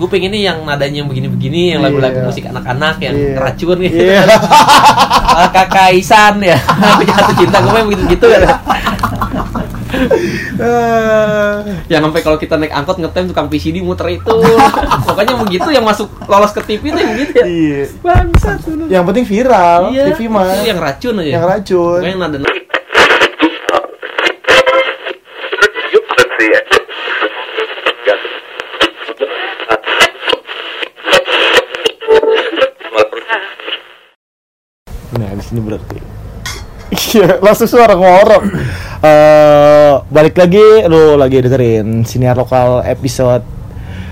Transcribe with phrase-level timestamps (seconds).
[0.00, 2.26] gue pengennya yang nadanya yang begini-begini yang lagu-lagu Iya.
[2.26, 3.36] musik anak-anak yang Iya.
[3.36, 4.00] racun gitu.
[5.30, 6.56] Ala kakak Isan ya
[7.06, 8.40] jatuh cinta gue pengen begitu gitu ya
[11.86, 14.34] yang sampai kalau kita naik angkot ngetem tukang PCD muter itu
[15.02, 17.82] pokoknya begitu yang masuk lolos ke TV itu yang begitu ya Iya.
[18.00, 18.58] bangsat
[18.88, 20.46] Yang penting viral, iya TV mah.
[20.62, 21.98] yang racun aja Yang racun.
[21.98, 22.38] pokoknya yang nada
[35.50, 35.98] sini berarti.
[36.90, 38.42] Iya, langsung suara ngorok.
[39.00, 43.42] Eh, balik lagi lu lagi dengerin siniar lokal episode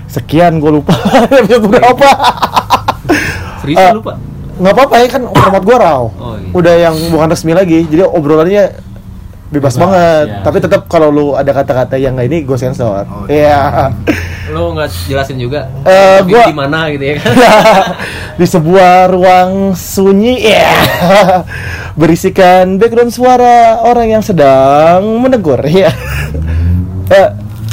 [0.06, 0.94] sekian gue lupa
[1.38, 2.08] episode berapa.
[3.58, 4.16] serius Eh, lu pak
[4.58, 6.02] nggak apa-apa ya kan format gua raw.
[6.02, 6.50] Oh, iya.
[6.50, 7.82] Udah yang bukan resmi lagi.
[7.84, 8.74] Jadi obrolannya
[9.48, 10.26] bebas, Bebas, banget.
[10.28, 10.42] ya.
[10.42, 13.06] Tapi tetap kalau lu ada kata-kata yang nggak ini gue sensor.
[13.06, 13.94] Oh, Iya.
[14.48, 15.68] Lu nggak jelasin juga?
[15.82, 17.24] Eh, Tapi gua- di mana gitu ya kan?
[18.38, 20.72] Di sebuah ruang sunyi ya.
[22.00, 25.92] Berisikan background suara orang yang sedang menegur ya.
[27.08, 27.28] Eh,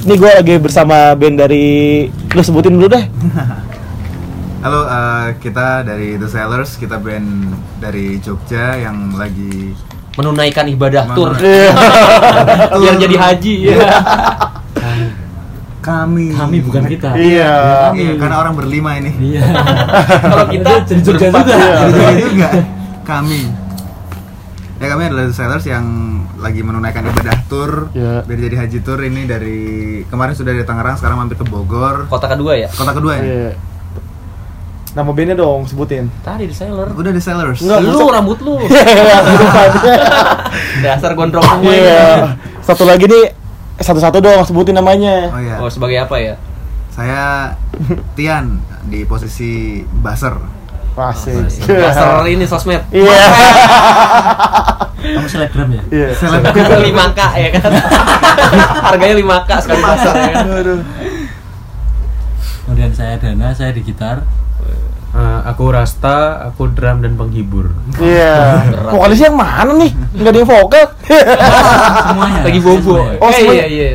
[0.06, 1.68] ini gue lagi bersama band dari
[2.08, 3.04] lu sebutin dulu deh.
[4.62, 9.76] Halo, eh, kita dari The Sellers, kita band dari Jogja yang lagi
[10.16, 11.72] menunaikan ibadah tur Menunaikan- Iya.
[12.72, 13.76] biar jadi haji ya
[15.86, 16.34] kami.
[16.34, 17.14] Kami bukan kita.
[17.14, 17.54] iya
[17.92, 19.14] Iya, karena orang berlima ini.
[19.14, 19.46] Iya.
[20.26, 21.54] kalau kita Jadi Jogja juga.
[21.54, 21.78] Iya.
[21.88, 22.50] Jadi juga
[23.04, 23.42] kami.
[24.76, 25.86] Ya kami adalah Sellers yang
[26.36, 28.22] lagi menunaikan ibadah tur Iya.
[28.22, 29.60] biar jadi haji tur ini dari
[30.04, 33.52] kemarin sudah dari Tangerang sekarang mampir ke Bogor kota kedua ya kota kedua ini Iya.
[34.94, 38.56] nama bandnya dong sebutin tadi di seller udah The Sellers Enggak, lu maksud- rambut lu
[38.68, 39.18] Iya,
[40.86, 41.82] dasar gondrong semua ini.
[41.82, 42.36] Iya.
[42.62, 43.26] satu lagi nih
[43.86, 46.34] satu-satu dong sebutin namanya oh ya oh sebagai apa ya
[46.90, 47.54] saya
[48.18, 50.34] Tian di posisi baser
[50.96, 51.44] Masih.
[51.68, 53.20] dasar ini sosmed Iya.
[55.06, 55.84] Kamu selebgram ya?
[55.92, 56.08] Iya.
[56.16, 57.72] 5k ya kan
[58.90, 60.80] harganya 5k sekali pasar ya kan Aduh.
[62.66, 64.26] Kemudian saya Dana, saya di gitar.
[65.16, 67.70] Eh, aku Rasta, aku drum dan penghibur.
[68.02, 68.66] Iya.
[68.90, 69.92] Vokalisnya yang mana nih?
[70.18, 70.86] Enggak ada yang vokal.
[71.06, 72.42] Semuanya.
[72.44, 73.20] lagi bobo Semuanya.
[73.22, 73.90] Oh, eh, iya iya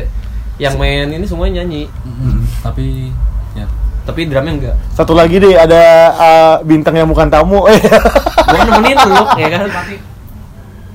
[0.61, 1.89] yang main ini semuanya nyanyi.
[2.61, 3.09] Tapi
[3.57, 3.65] ya
[4.01, 5.81] tapi drumnya enggak Satu lagi deh ada
[6.13, 7.65] uh, bintang yang bukan tamu.
[8.51, 9.61] gua nemenin lu ya kan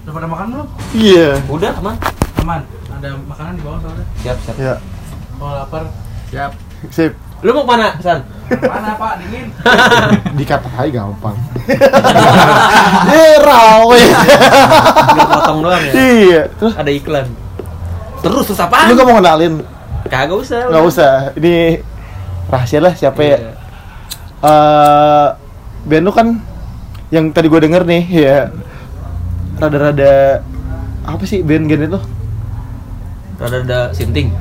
[0.07, 0.69] Udah pada makan belum?
[0.95, 1.29] Iya.
[1.51, 1.97] udah aman
[2.45, 2.61] Aman.
[2.97, 4.07] Ada makanan di bawah soalnya.
[4.23, 4.75] siap siap Ya.
[5.37, 5.83] Kalau lapar,
[6.31, 6.53] siap
[6.95, 7.26] Sip.
[7.45, 9.13] Lu mau ke mana san mana Pak?
[9.21, 9.47] Dingin.
[10.39, 11.35] Dikat hai gampang.
[13.11, 13.83] Eh, raw.
[15.35, 16.43] Potong doang ya Iya.
[16.55, 17.27] Terus ada iklan
[18.23, 19.63] terus terus apa lu gak mau kenalin?
[20.07, 21.15] kagak usah Gak usah.
[21.39, 21.83] Ini
[22.47, 23.37] rahasia lah siapa ya.
[23.39, 23.53] Iya.
[24.47, 25.27] Eh,
[25.87, 26.29] band lu kan
[27.11, 28.39] yang tadi gue denger nih ya
[29.63, 30.43] rada-rada
[31.07, 32.01] apa sih band genre itu?
[33.37, 34.33] Rada-rada sinting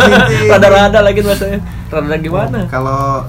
[0.52, 3.24] rada-rada lagi bahasanya rada gimana kalau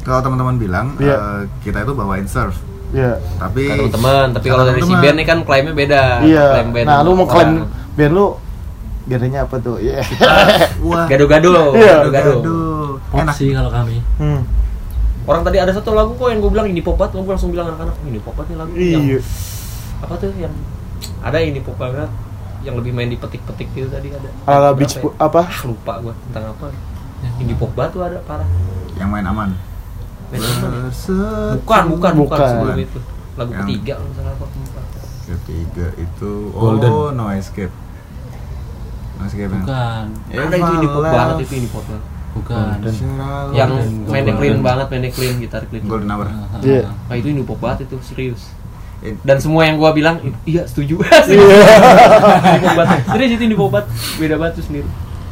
[0.00, 1.14] kalau teman-teman bilang Iya.
[1.14, 2.56] eh, kita itu bawain surf
[2.88, 3.20] Iya.
[3.36, 6.44] tapi teman-teman tapi kalau dari si band ini kan klaimnya beda Iya.
[6.52, 7.62] klaim band Nah, lu mau klaim
[7.94, 8.26] band lu
[9.04, 9.76] genrenya apa tuh?
[9.78, 10.04] Iya.
[10.80, 12.56] wah gado-gado gado-gado
[13.08, 14.04] Pop enak sih kalau kami.
[14.18, 14.44] Hmm.
[15.24, 17.68] orang tadi ada satu lagu kok yang gue bilang ini pop banget gue langsung bilang
[17.68, 19.20] anak-anak ini pop banget nih lagu yang Iya.
[19.98, 20.54] apa tuh yang
[21.20, 22.08] ada ini pop banget
[22.60, 25.06] yang lebih main di petik-petik gitu tadi ada Ala beach ya?
[25.16, 25.42] apa?
[25.42, 26.66] ah lupa gue tentang apa
[27.38, 28.48] ini pop banget tuh ada parah
[28.94, 29.50] yang main aman
[30.28, 30.42] Main?
[30.44, 31.56] Berseteru.
[31.56, 32.48] bukan bukan bukan Bukan.
[32.50, 32.98] sebelum itu
[33.34, 34.84] lagu Yang- ketiga salah apa keempat
[35.24, 36.90] ketiga itu Golden.
[36.90, 37.72] oh no escape
[39.14, 40.04] no escape Bukan.
[40.28, 42.54] ada itu ini pop banget itu ini pop banget Bukan.
[42.76, 42.94] Golden.
[43.52, 44.36] yang Golden, mainnya Golden.
[44.36, 46.26] clean banget mainnya clean gitar clean golden hour
[46.60, 46.82] Iya.
[46.84, 48.52] ah, nah itu ini pop banget itu serius
[49.20, 51.46] dan semua yang gua bilang iya setuju Iya.
[53.06, 53.86] Serius itu ini pop banget
[54.16, 54.88] beda banget tuh sendiri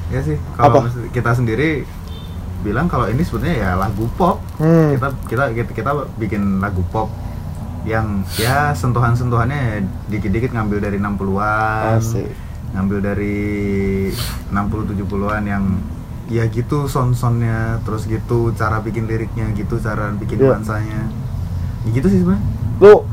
[0.06, 0.92] ya sih kalau Apa?
[1.10, 1.82] kita sendiri
[2.62, 4.90] bilang kalau ini sebenarnya ya lagu pop Hmm.
[4.90, 7.10] kita kita kita, kita bikin lagu pop
[7.84, 12.26] yang ya sentuhan-sentuhannya dikit-dikit ngambil dari 60-an Asik.
[12.72, 13.38] ngambil dari
[14.48, 15.64] 60 70-an yang
[16.26, 20.46] ya gitu sound-soundnya terus gitu cara bikin liriknya gitu cara bikin Iya.
[20.52, 21.00] nuansanya
[21.84, 22.46] ya gitu sih sebenarnya
[22.76, 23.06] Lu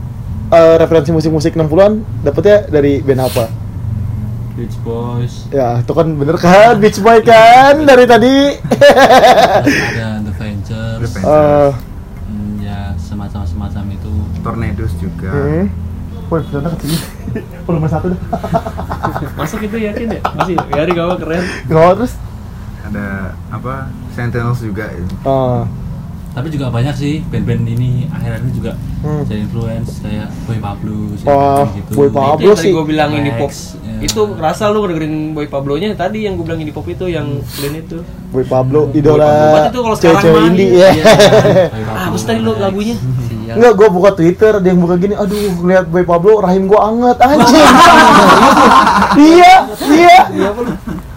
[0.54, 3.46] eh, referensi musik-musik 60-an dapetnya dari band apa?
[4.54, 5.50] Beach Boys.
[5.50, 8.38] Ya, itu kan bener kan Beach Boy kan dari tadi.
[8.62, 11.00] Ada The Ventures.
[11.02, 11.26] The Ventures.
[11.26, 11.72] Eh,
[12.24, 14.12] Hmm, ya semacam semacam itu.
[14.40, 15.66] Tornadoes juga hmm.
[16.30, 16.98] Woi, sana ke sini.
[17.66, 18.20] Volume satu dah.
[19.38, 22.14] masuk itu yakin ya masih ya di gawang keren Gak mau terus.
[22.84, 23.08] ada
[23.50, 25.14] apa Sentinels juga itu.
[25.24, 25.66] Oh.
[26.34, 28.72] Tapi juga banyak sih band-band ini akhir-akhir ini juga
[29.04, 29.20] Hmm.
[29.28, 31.92] jadi influence kayak Boy Pablo sih, Wah, gitu.
[31.94, 32.72] Boy Itu Pablo tadi sih.
[32.72, 33.52] gue bilang ini pop.
[33.52, 34.00] Ya.
[34.02, 37.76] Itu kerasa lu dengerin Boy Pablo-nya tadi yang gue bilang ini pop itu yang band
[37.78, 38.00] itu.
[38.32, 40.90] Boy Pablo, Pablo idola banget itu kalau sekarang cewek-cewek mah, indie iya.
[40.90, 41.04] ya.
[41.68, 42.96] Pablo, Ah, apa sih tadi lu lagunya?
[43.54, 47.18] Enggak, gue buka Twitter, ada yang buka gini, aduh, ngeliat Boy Pablo, rahim gue anget,
[47.20, 47.54] anjing.
[49.30, 49.54] iya,
[49.84, 50.18] iya.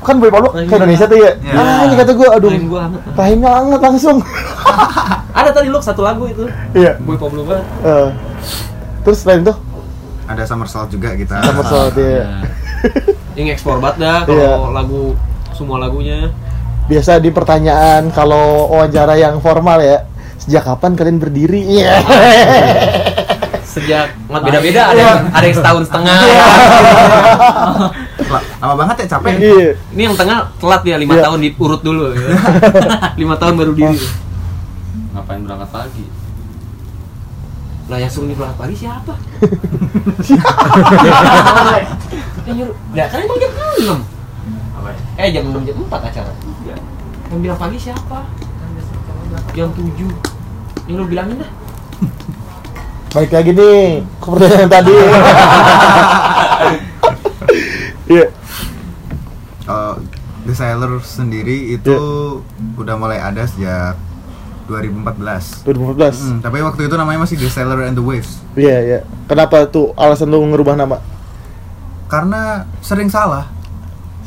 [0.06, 1.35] Kan Boy Pablo ke Indonesia tuh ya.
[1.37, 1.53] Iya.
[1.53, 3.00] Ah, ini kata gue, aduh, Rahim gua anget.
[3.12, 4.17] rahimnya anget langsung.
[5.38, 6.47] Ada tadi lu satu lagu itu.
[6.73, 6.94] Iya.
[6.99, 7.67] Boy Pablo banget.
[7.82, 8.08] Eh,
[9.03, 9.55] terus selain itu,
[10.25, 11.38] Ada Somersault juga kita.
[11.41, 12.06] sama soal dia.
[12.06, 12.26] Ya.
[13.35, 14.47] Yang ekspor banget dah Iya.
[14.55, 15.03] kalau lagu
[15.50, 16.31] semua lagunya.
[16.87, 20.06] Biasa di pertanyaan kalau wawancara yang formal ya,
[20.37, 21.82] sejak kapan kalian berdiri?
[21.82, 21.99] Iya.
[23.76, 26.17] Sejak beda-beda ada yang, ada yang setahun setengah.
[28.26, 29.37] La- Lama banget ya capek.
[29.37, 29.70] Iya.
[29.93, 31.28] Ini yang tengah telat ya lima Iya.
[31.28, 32.17] tahun diurut dulu.
[32.17, 32.25] Ya.
[33.20, 34.00] lima tahun baru diri.
[35.12, 36.05] Ngapain berangkat pagi?
[37.87, 39.14] Lah yang suruh nih berangkat pagi siapa?
[42.43, 42.76] yang nyuruh.
[42.93, 43.93] Lah kan emang jam 6.
[44.75, 44.99] Apa ya?
[45.20, 46.32] Eh jam 6 jam 4 acara.
[47.29, 48.19] Yang bilang pagi siapa?
[49.52, 49.84] Jam 7.
[50.88, 51.50] Yang lu bilangin dah.
[53.16, 54.92] Baik lagi nih ke pertanyaan tadi.
[58.06, 58.30] Iya.
[59.66, 59.94] Eh,
[60.46, 61.96] The Sailor sendiri itu
[62.78, 63.98] udah mulai ada sejak
[64.70, 65.66] 2014.
[65.66, 66.22] 2014.
[66.22, 68.38] Hmm, tapi waktu itu namanya masih The Sailor and the Waves.
[68.54, 69.00] Iya, iya.
[69.26, 71.02] Kenapa tuh alasan lu ngerubah nama?
[72.06, 73.50] Karena sering salah.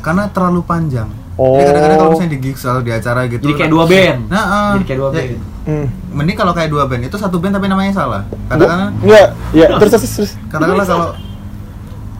[0.04, 1.08] Karena terlalu panjang.
[1.40, 1.56] Oh.
[1.56, 3.40] Jadi kadang-kadang kalau misalnya di gigs atau di acara gitu.
[3.40, 4.18] Jadi kayak dua band.
[4.28, 5.32] Nah, eh, Jadi kayak dua ya, band.
[5.60, 5.86] Hmm.
[6.12, 8.22] Mending kalau kayak dua band itu satu band tapi namanya salah.
[8.46, 10.32] Katakanlah Enggak, ya terus terus terus.
[10.46, 11.08] katakanlah kalau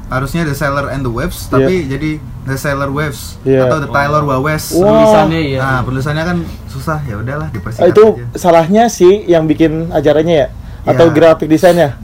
[0.09, 3.63] harusnya The Sailor and the Waves tapi jadi The Sailor Waves Iya.
[3.65, 4.67] atau The Tyler Waves.
[4.73, 4.89] Wah.
[4.89, 5.59] Tulisannya ya.
[5.61, 8.25] Nah, penulisannya kan susah ya udahlah Ah, dipersingkat itu aja.
[8.35, 10.47] salahnya sih yang bikin acaranya ya
[10.87, 11.15] atau Iya.
[11.15, 11.95] grafik desainnya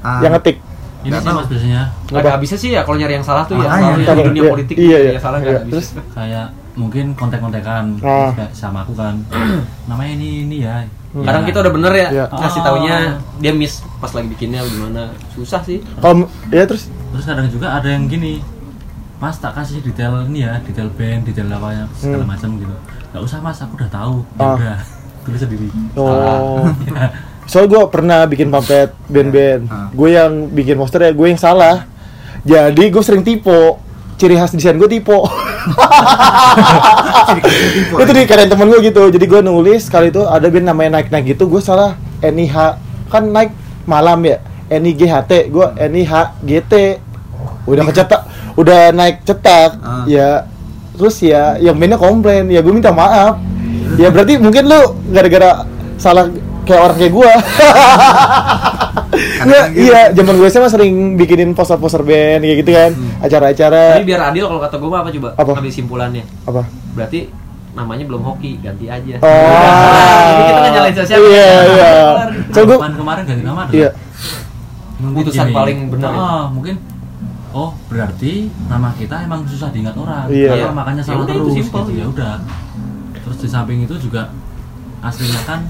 [0.00, 0.58] Ah, yang ngetik.
[1.02, 3.74] Ini sih mas biasanya Nggak bisa sih ya kalau nyari yang salah tuh ya Makanya.
[3.74, 5.10] selalu yang di Kalau- dunia iya, politik iya, iya.
[5.12, 5.72] yang salah Iya, nggak bisa.
[5.74, 5.86] terus?
[6.14, 8.32] kayak mungkin kontek-kontekan Ah.
[8.50, 9.20] Sama aku kan
[9.88, 10.82] namanya ini ini ya
[11.12, 12.24] Kadang kita udah bener ya Iya.
[12.26, 12.66] ngasih Oh.
[12.66, 12.96] taunya
[13.36, 15.84] dia miss pas lagi bikinnya gimana susah sih.
[16.00, 18.40] Kalau ya terus terus kadang juga ada yang gini
[19.16, 22.32] mas tak kasih detail ini ya detail band detail apa segala Hmm.
[22.32, 22.74] macam gitu
[23.12, 24.56] nggak usah mas aku udah tahu ya Ah.
[24.56, 24.76] udah
[25.24, 26.64] tulis sendiri oh.
[26.88, 27.06] Ya.
[27.42, 29.62] Soalnya gue pernah bikin pamflet band-band.
[29.66, 29.90] Ah.
[29.90, 31.84] Gue yang bikin poster ya, gue yang salah.
[32.40, 33.81] Jadi gue sering tipe.
[34.20, 35.12] Ciri khas desain gue tipe.
[37.74, 39.02] tipe itu di kalian temen gue gitu.
[39.10, 41.48] Jadi gue nulis kali itu ada band namanya naik naik gitu.
[41.48, 41.98] Gue salah.
[42.22, 42.56] NIH
[43.10, 43.50] kan naik
[43.84, 44.38] malam ya.
[44.70, 45.50] NIGHT.
[45.50, 46.72] Gue NIHGT.
[47.66, 48.22] Udah kecetak.
[48.54, 49.70] Udah naik cetak.
[49.82, 50.04] Ah.
[50.06, 50.46] Ya.
[50.92, 52.46] Terus ya, yang bandnya komplain.
[52.52, 53.40] Ya gue minta maaf.
[54.00, 54.80] Ya berarti mungkin lu
[55.12, 55.68] gara-gara
[56.00, 56.26] salah
[56.64, 57.32] kayak orang kayak gua.
[59.12, 59.84] Nggak, gitu.
[59.92, 64.00] iya, zaman gue SMA sering bikinin poster-poster band kayak gitu kan, acara-acara.
[64.00, 65.28] Tapi biar adil kalau kata gue apa coba?
[65.36, 65.52] Apa?
[65.60, 66.24] Ambil simpulannya.
[66.48, 66.62] Apa?
[66.96, 67.20] Berarti
[67.72, 69.16] namanya belum hoki, ganti aja.
[69.20, 69.28] Oh.
[69.28, 71.24] Jadi kita nggak nyalain siapa-siapa.
[71.28, 71.90] Iya, iya.
[72.52, 73.90] Gue, Kapan kemarin ganti nama iya,
[75.02, 76.10] Putusan paling benar.
[76.14, 76.76] Ah, mungkin
[77.52, 80.72] oh berarti nama kita emang susah diingat orang Iya.
[80.72, 81.80] Makanya salah Ya itu terus simpel.
[81.84, 82.34] gitu ya udah
[83.22, 84.32] terus di samping itu juga
[85.04, 85.60] aslinya kan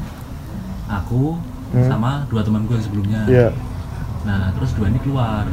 [0.88, 1.36] aku
[1.72, 1.88] Hmm.
[1.88, 3.48] sama dua teman gue yang sebelumnya iya.
[4.22, 5.44] nah terus dua ini keluar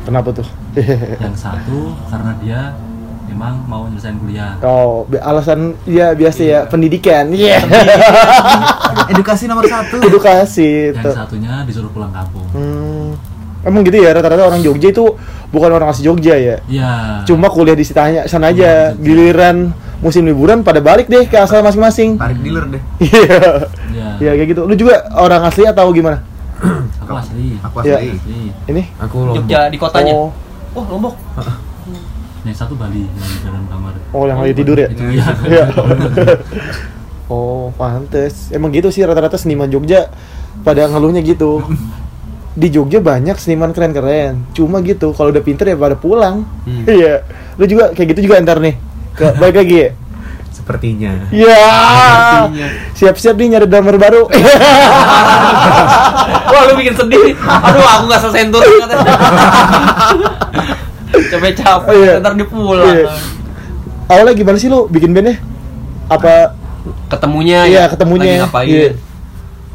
[0.00, 0.46] Kenapa tuh?
[1.20, 2.60] yang satu karena dia
[3.28, 7.28] emang mau nyelesain kuliah Oh, alasan ya biasa ya pendidikan.
[7.28, 7.60] Iya.
[9.12, 11.10] edukasi nomor satu Edukasi yang itu.
[11.12, 13.12] satunya disuruh pulang kampung Hmm.
[13.60, 15.04] Emang gitu ya rata-rata orang Jogja itu
[15.50, 16.56] bukan orang asli Jogja ya.
[16.64, 16.92] Iya
[17.26, 18.94] Cuma kuliah di sitanya sana aja.
[18.94, 19.04] Di Jogja.
[19.04, 19.56] Giliran
[19.98, 22.14] musim liburan pada balik deh ke asal masing-masing.
[22.16, 23.38] tarik dealer deh Iya.
[23.88, 24.08] Iya.
[24.20, 24.62] Ya kayak gitu.
[24.62, 26.22] Lu juga orang asli atau gimana?
[27.02, 27.96] aku asli aku Iya.
[27.96, 28.82] asli asli Ini?
[29.00, 29.36] Aku lombok.
[29.42, 30.12] Jogja di kotanya.
[30.12, 30.30] Oh,
[30.70, 31.14] Oh, Lombok.
[32.40, 34.88] yang satu Bali yang di dalam kamar oh yang lagi tidur ya?
[35.04, 35.64] iya Iya.
[37.28, 38.48] oh, pantes.
[38.50, 40.08] Emang gitu sih rata-rata seniman Jogja
[40.62, 41.60] pada ngeluhnya gitu.
[42.54, 44.48] Di Jogja banyak seniman keren-keren.
[44.50, 46.42] Cuma gitu, kalau udah pinter ya pada pulang.
[46.64, 46.84] Hmm.
[46.84, 47.22] Iya.
[47.54, 48.74] Lu juga kayak gitu juga ntar nih.
[49.18, 49.88] Ke, balik lagi ya?
[50.48, 51.12] Sepertinya.
[51.28, 51.58] Iya.
[52.94, 54.22] Siap-siap nih nyari drummer baru.
[56.48, 57.34] Wah, lu bikin sedih.
[57.36, 59.04] Aduh, aku nggak selesai tur katanya.
[61.28, 62.12] Capek-capek, Iya.
[62.20, 62.86] ntar dia pulang.
[62.86, 63.08] Iya.
[64.08, 65.36] Awalnya gimana sih lu bikin bandnya?
[66.08, 66.56] Apa
[67.08, 68.24] Ketemunya Iya, ya, ketemunya.
[68.24, 68.68] lagi ngapain.
[68.70, 68.88] Iya.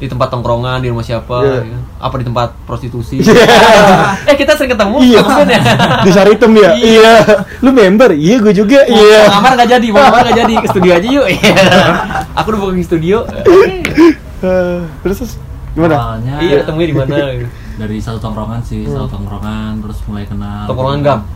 [0.03, 1.53] Di tempat tongkrongan di rumah siapa Iya.
[1.55, 1.81] ya kan?
[2.01, 3.31] apa di tempat prostitusi Iya.
[4.27, 5.22] eh kita sering ketemu Iya.
[5.45, 5.60] ya
[6.03, 6.69] Di Saritem ya?
[6.69, 6.75] Iya.
[6.75, 7.13] Iya.
[7.60, 8.12] Lu member?
[8.12, 8.83] Iya, gue juga.
[8.83, 9.31] Iya.
[9.31, 11.51] ngamar nggak jadi mau ngamar nggak jadi ke studio aja yuk Iya.
[12.38, 13.17] aku udah booking studio
[14.43, 15.39] Eh, Terus
[15.72, 15.95] gimana?
[15.95, 17.48] Awalnya iya ketemunya di mana gitu.
[17.74, 18.93] dari satu tongkrongan sih, Hmm.
[18.93, 20.67] satu tongkrongan terus mulai kenal.
[20.67, 21.19] tongkrongan gam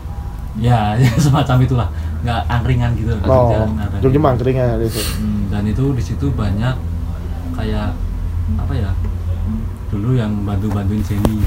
[0.60, 1.88] Ya, semacam itulah.
[2.20, 3.14] Nggak angkringan gitu.
[3.14, 3.64] nggak Oh,
[3.98, 4.20] dulu gitu.
[4.20, 5.06] mangkringnya di situ.
[5.16, 6.76] Hmm, dan itu di situ banyak
[7.54, 7.94] kayak
[8.56, 8.92] apa ya?
[9.88, 11.44] Dulu yang bantu-bantuin Jenny.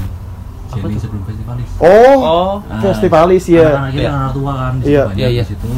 [0.71, 1.69] Jenny sebelum festivalis.
[1.77, 3.67] Oh, oh Ah, festivalis ya.
[3.75, 4.11] Anak-anak kita Iya.
[4.13, 5.01] anak tua kan, di Iya.
[5.01, 5.41] situ banyak Iya, iya.
[5.41, 5.71] di situ.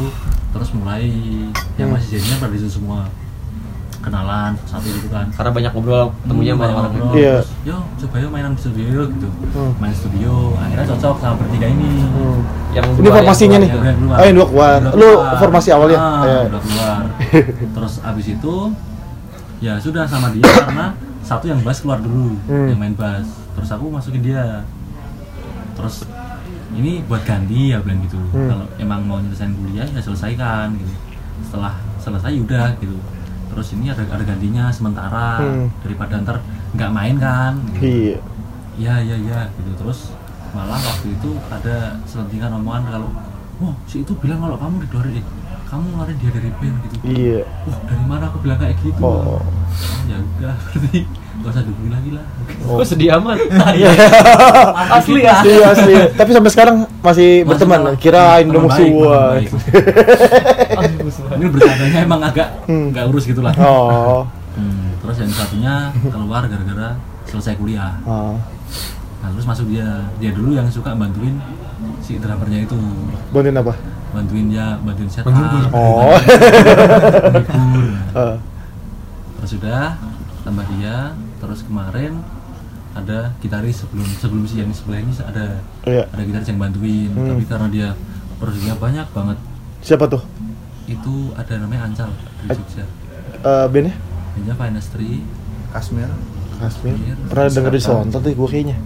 [0.54, 1.02] Terus mulai
[1.74, 1.96] yang Hmm.
[1.96, 3.00] masih Jenny pada di situ semua
[3.98, 5.24] kenalan satu gitu kan.
[5.32, 7.36] karena banyak ngobrol ketemunya sama banyak orang ngobrol, Iya.
[7.40, 9.72] terus, yo coba yuk mainan di studio yuk," gitu Hmm.
[9.80, 12.38] main studio akhirnya cocok sama bertiga ini Hmm.
[12.70, 13.70] yang Ini dua formasinya yang nih.
[13.72, 13.80] dua.
[13.96, 14.14] Keluar.
[14.14, 14.76] Oh, yang dua keluar.
[14.76, 15.36] Udah Lu keluar.
[15.40, 15.98] formasi awalnya?
[15.98, 16.40] Ah, Iya.
[16.44, 16.98] udah keluar
[17.80, 18.54] terus abis itu
[19.58, 20.86] ya sudah sama dia karena
[21.24, 22.68] satu yang bass keluar dulu Hmm.
[22.68, 24.62] yang main bass terus aku masukin dia
[25.74, 26.04] terus
[26.72, 28.48] ini buat ganti ya bilang gitu Hmm.
[28.48, 30.92] kalau emang mau nyelesain kuliah ya selesaikan gitu
[31.42, 32.98] setelah selesai udah gitu
[33.48, 35.66] terus ini ada ada gantinya sementara Hmm.
[35.80, 36.36] daripada ntar
[36.72, 37.86] nggak main kan gitu.
[37.86, 38.18] Iya.
[38.74, 40.10] Iya iya iya gitu terus
[40.50, 43.08] malah waktu itu ada selentingan omongan kalau
[43.56, 45.22] wah si itu bilang kalau kamu dikeluarin
[45.74, 47.40] kamu ngeluarin dia dari band gitu Iya.
[47.64, 49.36] wah dari mana aku bilang kayak gitu Oh.
[49.36, 49.42] Oh,
[50.06, 51.00] ya udah berarti
[51.34, 52.24] gak usah dihubungi lagi lah
[52.62, 52.78] Oh.
[52.78, 53.36] Kok sedih amat
[53.74, 53.90] Iya.
[54.92, 55.94] asli ya Iya asli.
[56.14, 57.80] Tapi sampai sekarang masih berteman.
[57.84, 59.42] malah- Kirain udah musuhan.
[61.34, 62.90] ini bercandanya emang agak Hmm.
[62.90, 64.22] nggak urus gitu lah Oh.
[64.54, 66.94] Hmm, terus yang satunya keluar gara-gara
[67.26, 68.38] selesai kuliah Oh.
[69.18, 71.34] nah terus masuk dia dia dulu yang suka bantuin
[71.98, 72.78] si drummernya itu
[73.30, 73.74] Bantuin apa?
[74.14, 75.34] Bantuin dia bantuin setup Oh.
[75.34, 75.74] menghibur.
[78.14, 78.36] Eh,
[79.36, 79.98] terus sudah
[80.40, 82.16] tambah dia terus kemarin
[82.94, 85.44] ada gitaris sebelum sebelum si yang sebelah ini ada
[85.82, 86.02] Iya.
[86.06, 87.26] ada gitaris yang bantuin Hmm.
[87.28, 87.88] tapi karena dia
[88.36, 89.36] produksinya banyak banget
[89.80, 90.22] Siapa tuh?
[90.86, 92.84] itu ada namanya Ancal di An- Jogja
[93.36, 93.92] Eh, bandnya?
[94.32, 95.20] bandnya Finestry
[95.68, 96.08] Kasmir
[96.64, 96.94] Kasmir.
[96.94, 97.14] Iya.
[97.26, 98.76] Pernah denger di Soundcloud tuh gue kayaknya.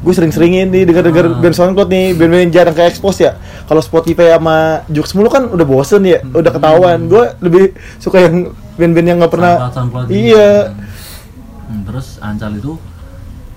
[0.00, 1.38] Gue sering-seringin nih denger-denger Ah.
[1.38, 3.32] band Soundcloud nih, band-band yang jarang ke expose ya.
[3.64, 4.56] Kalau Spotify sama
[4.88, 6.98] Jux mulu kan udah bosen ya, udah ketahuan.
[7.06, 7.64] Gue lebih
[7.98, 8.34] suka yang
[8.74, 9.68] band-band yang nggak pernah.
[9.68, 10.06] SoundCloud, SoundCloud.
[10.08, 10.50] Iya.
[11.66, 12.72] Hmm, terus Ancal itu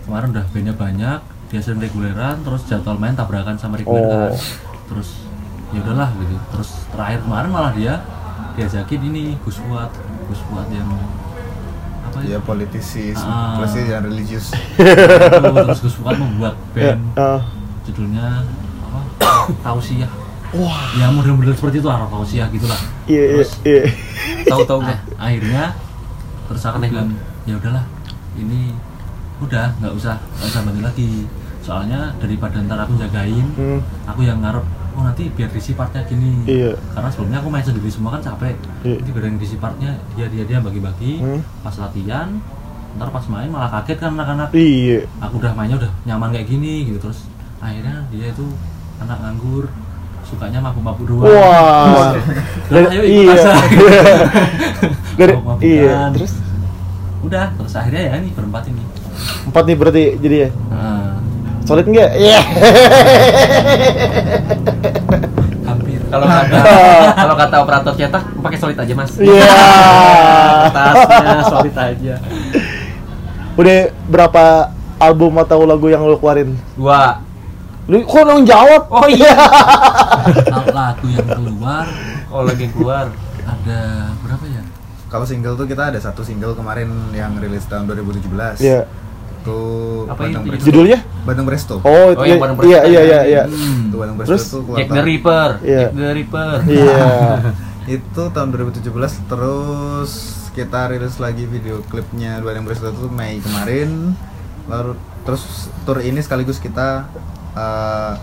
[0.04, 1.20] kemarin udah bandnya banyak
[1.50, 4.30] dia sering reguleran terus jadwal main tabrakan sama reguler kan.
[4.30, 4.38] Oh.
[4.86, 5.10] terus
[5.70, 7.94] ya udahlah gitu terus terakhir kemarin malah dia
[8.54, 9.90] diajakin ini Gus Fuad
[10.30, 10.90] Gus Fuad yang
[12.10, 13.56] apa ya ya politisi Ah.
[13.56, 14.46] politisi yang religius.
[15.70, 17.40] Terus Gus Fuad membuat Ya, band eh,
[17.86, 18.42] judulnya
[18.82, 19.00] apa?
[19.66, 20.10] Tausiah.
[20.50, 23.84] Wah, ya model-model seperti itu arah Tausiah gitulah iya, iya, Terus- iya.
[24.44, 24.98] tahu-tahu Ah,
[25.30, 25.78] akhirnya
[26.46, 27.14] terus aku bilang
[27.46, 27.86] ya udahlah
[28.34, 28.74] ini
[29.38, 31.12] udah nggak usah nggak usah bantu lagi.
[31.62, 34.66] Soalnya daripada ntar aku jagain Hmm, aku yang ngarep
[35.00, 36.76] oh nanti biar diisi partnya gini Iya.
[36.92, 39.00] karena sebelumnya aku main sendiri semua kan capek Iya.
[39.00, 41.40] nanti yang diisi partnya dia dia dia bagi-bagi Hmm.
[41.64, 42.28] pas latihan
[43.00, 45.08] ntar pas main malah kaget kan anak-anak iya.
[45.18, 47.24] aku udah mainnya udah nyaman kayak gini gitu terus
[47.58, 48.44] akhirnya dia itu
[49.00, 49.72] anak nganggur
[50.28, 52.12] sukanya mabuk-mabuk doang Wah.
[52.70, 53.54] Udah, ayo ikut iya.
[55.16, 55.64] Dari, Mabuk-mabukan.
[55.80, 55.98] iya.
[56.14, 56.34] Terus
[57.20, 58.84] udah terus akhirnya ya ini berempat ini
[59.44, 60.50] empat nih berarti jadi ya.
[60.72, 61.20] nah,
[61.62, 62.10] Solid enggak?
[62.14, 62.40] Iya.
[65.64, 66.60] hampir kalau kata
[67.16, 69.54] kalau kata operator cetak pakai solid aja mas Iya.
[70.76, 72.16] tasnya solid aja
[73.54, 74.44] Udah berapa
[74.98, 76.56] album atau lagu yang lu keluarin?
[76.74, 77.20] dua
[77.86, 78.86] Lu kok nong jawab?
[78.88, 79.34] oh iya
[80.46, 81.86] Lagu- lagu yang keluar
[82.30, 83.10] oh lagi keluar
[83.42, 83.80] ada
[84.20, 84.64] berapa ya
[85.06, 88.86] kalau single tuh kita ada satu single kemarin yang rilis tahun 2017 Iya.
[89.50, 89.60] Itu
[90.08, 90.52] Apa Bandung itu?
[90.52, 91.00] Presto Judulnya?
[91.22, 92.94] Bandung Presto Oh, Oh, iya, yang iya, Presto iya, tadi.
[92.94, 93.44] iya, iya.
[93.46, 93.82] hmm.
[93.84, 94.44] itu Bandung Presto Terus?
[94.46, 95.80] tuh keluar Jack the Ripper Iya.
[95.80, 97.08] Jack the Ripper Iya.
[97.98, 98.86] itu tahun 2017
[99.26, 100.12] terus
[100.52, 104.14] kita rilis lagi video klipnya Bandung Presto itu Mei kemarin
[104.66, 105.42] lalu terus
[105.82, 107.10] tour ini sekaligus kita
[107.52, 108.14] eh,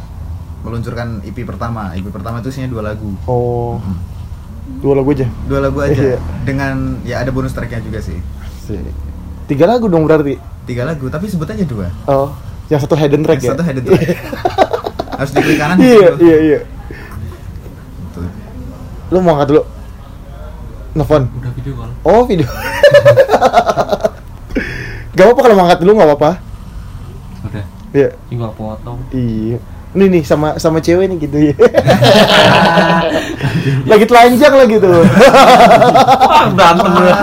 [0.61, 3.79] meluncurkan EP pertama EP pertama itu isinya dua lagu Oh.
[4.77, 5.27] Dua lagu aja.
[5.45, 6.19] dua lagu aja Iya.
[6.43, 8.19] dengan ya ada bonus tracknya juga sih
[8.61, 8.83] Sih.
[9.47, 10.39] Tiga lagu dong berarti.
[10.67, 12.35] Tiga lagu tapi sebut aja dua Oh,
[12.67, 13.55] yang satu hidden track ya?
[13.55, 14.03] satu hidden track
[15.19, 16.21] harus diklik kanan Iya, gitu.
[16.21, 16.59] iya, iya.
[18.13, 18.27] Tuh.
[19.09, 19.63] Lu mau angkat dulu?
[20.93, 21.23] Nelfon.
[21.31, 22.45] udah video call Oh, video.
[25.13, 26.31] gak apa-apa kalau mau angkat dulu gak apa-apa.
[27.43, 28.09] udah Iya.
[28.27, 29.57] tinggal potong Iya.
[29.89, 31.55] Ini nih sama sama cewek nih gitu ya.
[33.89, 35.01] Lagi telanjang lagi tuh.
[36.21, 37.17] wah berantem ya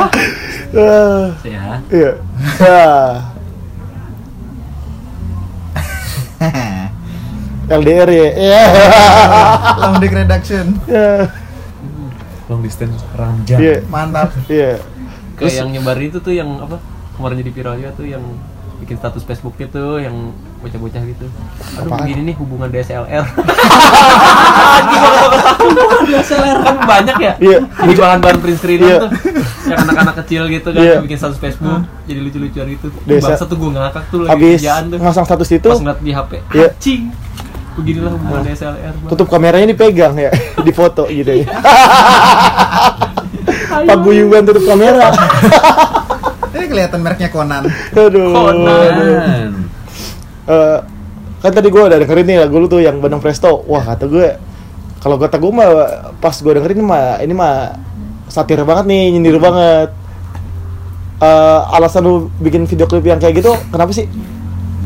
[0.73, 2.11] Eh, ya Iya.
[7.79, 8.29] LDR ya.
[8.35, 8.63] Iya.
[9.81, 10.65] Long Dick Reduction.
[10.87, 11.31] Iya.
[12.51, 13.77] long distance ranjang Iya.
[13.87, 14.35] Mantap.
[14.51, 14.83] Iya.
[15.39, 16.75] Kayak yang nyebarin itu tuh yang apa?
[17.15, 18.23] Kemarin jadi viral juga tuh yang
[18.83, 21.25] bikin status Facebooknya tuh yang bocah-bocah gitu.
[21.73, 21.99] Aduh Apaan?
[22.03, 23.23] begini nih hubungan DSLR.
[25.59, 27.33] hubungan DSLR kan banyak ya.
[27.39, 27.59] Iya.
[27.65, 28.97] Jadi bahan-bahan print screen Iya.
[28.99, 29.09] tuh.
[29.63, 30.95] Yang anak-anak kecil gitu kan Iya.
[30.99, 32.87] bikin status Facebook jadi lucu-lucuan gitu.
[33.01, 34.97] Bangsa tuh gue ngakak tuh lagi kerjaan tuh.
[34.99, 36.31] ngasang status itu, Pas ngeliat di HP.
[36.51, 36.69] Iya.
[36.69, 37.03] Anjing.
[37.73, 38.93] Beginilah hubungan DSLR.
[38.93, 39.09] Bang.
[39.09, 40.29] tutup kameranya dipegang ya,
[40.67, 41.47] di foto gitu ya.
[43.83, 45.09] Paguyuban tutup kamera.
[46.63, 47.67] Ini kelihatan mereknya Conan.
[47.91, 48.31] Aduh.
[48.31, 48.91] Conan.
[48.95, 49.19] aduh.
[50.47, 50.77] Eh,
[51.43, 53.67] kan tadi gue udah dengerin nih lagu lu tuh yang Bandung Presto.
[53.67, 54.39] Wah kata gue,
[55.03, 55.67] kalau kata gue mah
[56.23, 57.75] pas gue dengerin mah ini mah
[58.31, 59.91] satir banget nih, nyindir banget.
[61.19, 64.07] Eh, alasan lu bikin video klip yang kayak gitu, kenapa sih?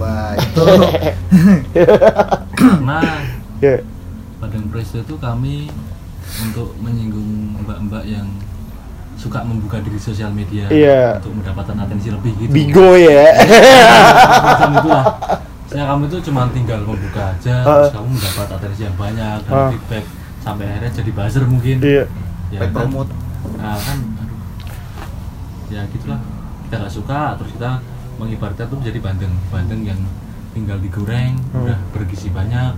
[0.02, 0.62] Wah, itu
[2.58, 3.00] karena
[3.58, 3.82] Ya,
[4.42, 5.70] Padang Presto itu kami
[6.42, 8.30] untuk menyinggung mbak-mbak yang
[9.18, 11.18] suka membuka diri sosial media Iya.
[11.18, 12.52] untuk mendapatkan atensi lebih gitu.
[12.54, 13.34] bigo ya.
[14.46, 15.06] Macam itulah.
[15.68, 17.84] Saya kamu itu cuma tinggal membuka aja, Ah.
[17.84, 19.70] terus kamu mendapat atensi yang banyak dan Ah.
[19.70, 20.06] feedback
[20.40, 21.78] sampai akhirnya jadi buzzer mungkin.
[21.82, 22.04] Iya.
[22.48, 22.72] Ya, kan?
[22.72, 23.12] promote.
[23.58, 24.40] Nah, kan, aduh.
[25.68, 26.22] Ya gitulah.
[26.64, 27.72] Kita nggak suka, terus kita
[28.16, 30.00] mengibaratkan tuh jadi bandeng, bandeng yang
[30.54, 31.66] tinggal digoreng, Hmm.
[31.66, 32.72] udah bergizi banyak.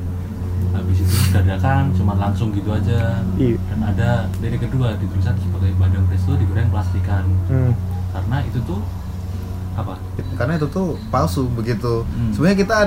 [0.70, 3.20] Habis itu dadakan, cuma langsung gitu aja.
[3.36, 3.58] Iya.
[3.70, 7.26] Dan ada lirik kedua ditulisan sebagai bandeng presto digoreng plastikan.
[7.48, 7.74] Hmm.
[8.14, 8.82] Karena itu tuh
[9.78, 9.96] apa?
[10.36, 12.04] karena itu tuh palsu begitu.
[12.04, 12.32] Hmm.
[12.36, 12.78] Sebenarnya kita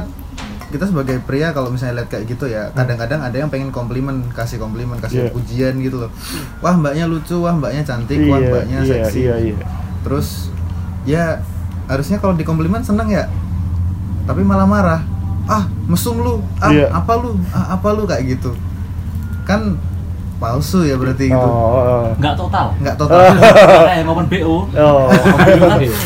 [0.73, 4.57] kita sebagai pria kalau misalnya lihat kayak gitu ya, kadang-kadang ada yang pengen komplimen, kasih
[4.57, 5.33] komplimen, kasih Iya.
[5.37, 6.11] pujian gitu loh.
[6.64, 9.19] Wah, mbaknya lucu, wah mbaknya cantik, wah Iya, mbaknya iya, seksi.
[9.21, 9.57] iya, iya.
[10.00, 10.49] Terus
[11.05, 11.25] ya
[11.93, 13.29] harusnya kalau dikomplimen seneng ya.
[14.25, 15.00] Tapi malah marah.
[15.44, 16.34] Ah, mesum lu.
[16.56, 16.87] Ah, Iya.
[16.90, 17.34] apa lu?
[17.50, 18.54] Ah, apa lu kayak gitu.
[19.42, 19.75] Kan
[20.38, 21.38] palsu ya berarti gitu.
[21.38, 22.75] Oh, oh, Nggak total.
[22.82, 23.30] Nggak total.
[23.87, 24.66] Kayak ngomong BO.
[24.66, 25.06] oh.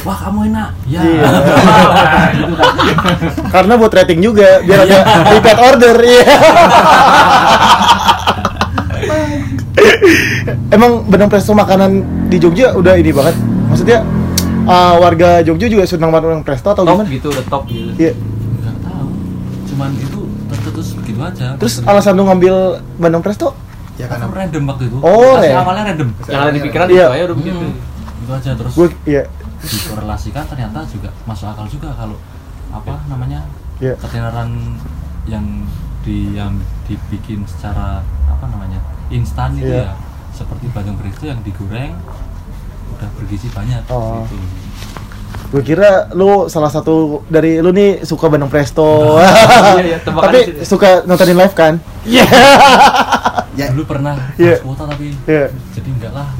[0.04, 0.68] Wah kamu enak.
[0.84, 1.00] Ya.
[1.00, 1.24] Iya.
[2.36, 2.72] gitu kan.
[3.48, 4.98] Karena buat rating juga, biar ada
[5.32, 5.96] repeat order.
[5.96, 6.24] Iya.
[10.68, 11.90] Emang benang presto makanan
[12.28, 13.36] di Jogja udah ini banget.
[13.68, 14.04] Maksudnya
[14.66, 17.08] uh, warga Jogja juga senang banget benang presto atau top gimana?
[17.08, 17.90] gitu udah top gitu.
[17.96, 18.12] Iya.
[19.76, 21.52] Cuman itu tertutus begitu aja.
[21.60, 23.52] Terus alasan lu ngambil benang presto?
[24.00, 24.96] Ya karena karena random waktu itu.
[25.04, 25.56] Oh, Masih ya.
[25.60, 26.08] awalnya random.
[26.24, 26.96] Yang ada di pikiran Iya.
[26.96, 27.58] itu aja udah begitu.
[27.60, 27.84] Hmm,
[28.16, 29.22] Itu aja terus Gue iya.
[29.60, 32.16] dikorelasikan ternyata juga masuk akal juga kalau
[32.72, 33.44] apa namanya
[33.76, 33.92] Iya.
[34.00, 34.80] ketenaran
[35.28, 35.44] yang
[36.00, 39.92] di yang dibikin secara apa namanya instan itu Iya.
[39.92, 39.94] ya
[40.32, 41.92] seperti bandeng presto yang digoreng
[42.96, 44.24] udah bergizi banyak Oh.
[44.24, 44.40] gitu.
[45.46, 49.16] Gue kira lu salah satu dari lu nih suka benang presto.
[49.76, 51.74] Iya, iya, tebakan Tapi suka nontonin live kan?
[52.02, 52.24] Iya.
[53.54, 54.58] ya Dulu pernah Iya.
[54.58, 55.46] pas kuota tapi Iya.
[55.72, 56.28] jadi enggak lah.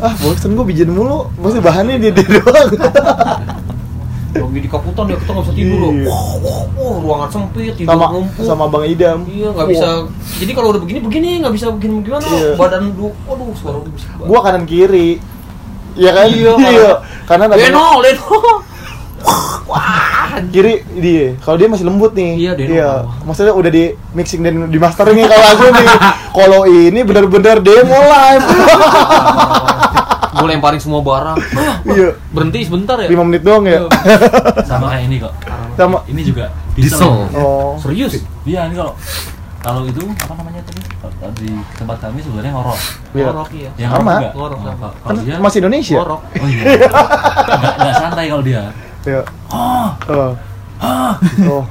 [0.00, 1.28] Ah, bosen gue bikin mulu.
[1.36, 2.72] Maksudnya bahannya dia, dia doang.
[4.30, 5.92] Lagi di kaputan ya kita nggak bisa tidur loh.
[5.92, 6.06] Iya.
[6.06, 8.44] Wah, wah, wah, ruangan sempit, tidur sama ngumpul.
[8.46, 9.18] sama Bang Idam.
[9.26, 9.88] Iya nggak bisa.
[10.38, 12.26] Jadi kalau udah begini begini nggak bisa begini gimana?
[12.30, 12.50] Iya.
[12.54, 14.26] Badan lu, waduh suara lu banget.
[14.30, 15.18] Gua kanan kiri.
[15.98, 16.26] Iya kan?
[16.30, 16.90] Iya, iya.
[17.26, 18.38] Kanan ada Leno, Leno.
[19.70, 21.34] Wah, kiri dia.
[21.42, 22.30] Kalau dia masih lembut nih.
[22.38, 22.70] Iya, Deno.
[22.70, 22.90] Iya.
[23.26, 25.88] Maksudnya udah di mixing dan di mastering nih kalau aku nih.
[26.30, 28.46] Kalau ini benar-benar demo live.
[30.40, 31.36] gue lemparin semua barang.
[31.86, 32.10] Iya.
[32.32, 33.08] Berhenti sebentar ya.
[33.08, 33.84] 5 menit doang ya.
[34.64, 35.32] sama kayak ini kok
[35.76, 37.28] Sama ini juga Diesel.
[37.36, 37.76] Oh.
[37.76, 38.20] Serius?
[38.44, 38.96] Iya ini kalau
[39.60, 40.80] kalau itu apa namanya tadi
[41.36, 42.80] di tempat kami sebenarnya ngorok
[43.12, 43.26] Iya.
[43.28, 43.70] Ngorok iya.
[43.76, 44.14] yang Sama.
[44.32, 44.76] ngorok sama.
[44.80, 45.96] kalau- Kan dia masih Indonesia.
[46.00, 46.20] Ngorok.
[46.24, 48.62] oh iya nggak, nggak santai kalau dia
[49.04, 49.20] Iya.
[49.52, 49.88] Oh.
[51.48, 51.64] Oh.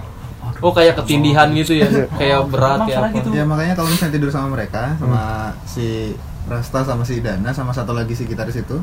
[0.60, 1.88] Oh kayak ketindihan gitu ya.
[1.88, 2.06] Iya.
[2.14, 3.00] kayak berat ya.
[3.16, 3.30] gitu.
[3.32, 6.14] ya makanya kalau misalnya tidur sama mereka sama si
[6.50, 8.82] Rasta sama si Dana sama satu lagi si gitaris itu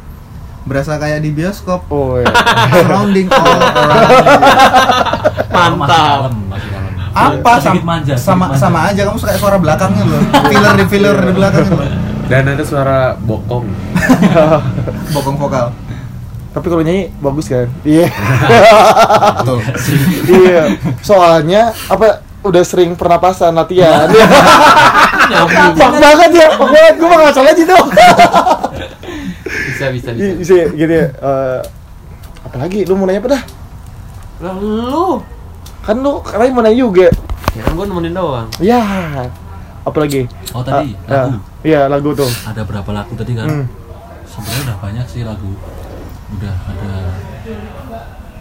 [0.63, 2.27] berasa kayak di bioskop Oh ya.
[2.73, 4.39] surrounding all around
[5.47, 6.07] Kalau masih Mantap.
[6.09, 8.59] kalem masih kalem apa sedikit sama manja sedikit sama manja.
[8.61, 11.89] sama aja kamu suka suara belakangnya loh filler di filler di belakangnya loh
[12.27, 13.67] Dan ada suara bokong.
[15.15, 15.67] bokong vokal
[16.51, 17.69] Tapi kalau nyanyi bagus kan?
[17.83, 18.09] Iya.
[19.37, 19.61] betul
[20.27, 20.63] iya.
[20.99, 24.09] Soalnya apa udah sering pernapasan latihan.
[25.27, 26.49] Pak banget ya.
[26.53, 27.85] Pak banget gue mah ngasal aja tuh.
[29.67, 30.33] Bisa bisa bisa.
[30.37, 31.07] Bisa gini ya.
[31.13, 31.61] eh,
[32.43, 33.43] apalagi lu mau nanya apa dah?
[34.41, 35.21] Lah lu.
[35.81, 37.07] Kan lu katanya mau nanya juga.
[37.53, 38.49] Ya kan gue nemenin doang.
[38.59, 38.81] Ya.
[39.83, 41.39] apalagi Oh, tadi, Ah, lagu.
[41.39, 43.67] ah, iya lagu tuh ada berapa lagu tadi kan Hmm.
[44.27, 45.55] sebenarnya udah banyak sih lagu
[46.35, 46.93] udah ada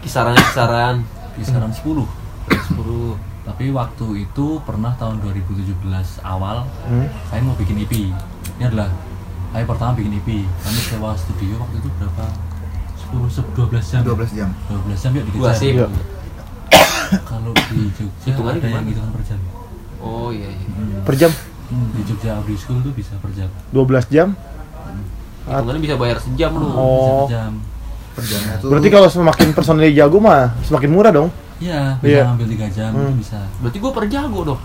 [0.02, 0.96] Kisarannya kisaran
[1.38, 3.14] kisaran 10 10
[3.46, 5.78] tapi waktu itu pernah tahun 2017
[6.20, 7.06] awal Hmm.
[7.24, 8.90] saya mau bikin EP ini adalah
[9.48, 12.26] saya pertama bikin EP kami sewa studio waktu itu berapa?
[13.06, 14.02] 10 se- 12 jam.
[14.04, 14.50] 12 jam.
[14.68, 15.86] 12 jam yuk dikejar sip Iya.
[17.22, 18.90] kalau di Jogja Hitungannya ada yang gimana?
[18.90, 19.38] hitungan per jam.
[19.96, 20.66] Oh iya iya.
[20.68, 21.00] Hmm.
[21.02, 21.30] per jam?
[21.66, 23.46] Hmm, di Jogja Audio School tuh bisa per jam.
[23.70, 24.28] 12 jam?
[25.44, 27.22] Hitungannya bisa bayar sejam lu bisa Oh.
[27.22, 27.52] per jam.
[28.12, 31.28] Per jamnya tuh berarti kalau semakin personil jago mah semakin murah dong
[31.58, 32.22] iya Iya.
[32.22, 33.16] bisa ngambil 3 jam itu Hmm.
[33.16, 33.38] bisa.
[33.58, 34.60] Berarti gue per jago dong.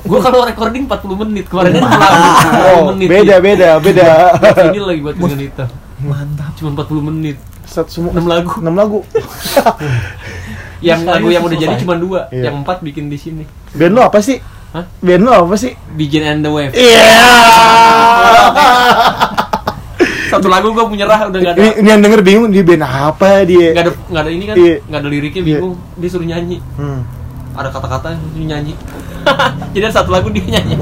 [0.00, 1.82] Gue kalau recording 40 menit Kemarin kan
[2.78, 4.08] oh 40 menit beda beda beda.
[4.70, 5.64] Ini lagi buat dengan itu.
[6.00, 6.50] Mantap.
[6.54, 7.36] Cuma 40 menit.
[7.64, 8.10] Satu semua.
[8.12, 8.50] 6 lagu.
[8.56, 8.98] 6 lagu.
[10.80, 12.48] Yang lagu yang udah jadi cuma dua Iya.
[12.48, 13.44] Yang empat bikin di sini.
[13.70, 14.38] Band lo apa sih?
[14.70, 14.86] Hah?
[14.98, 15.74] band lo apa sih?
[15.92, 17.10] Begin and the Wave iya
[20.30, 23.42] Satu lagu gue menyerah udah gak ada ini, ini yang denger bingung di band apa
[23.42, 23.74] dia?
[23.74, 24.76] Gak ada, nggak ada ini kan Iya.
[24.80, 25.48] Gak ada liriknya Iya.
[25.58, 25.74] bingung.
[25.98, 26.58] Dia suruh nyanyi.
[26.78, 27.00] Hmm.
[27.50, 28.72] Ada kata-kata dia nyanyi.
[29.74, 30.78] Jadi ada satu lagu dia nyanyi.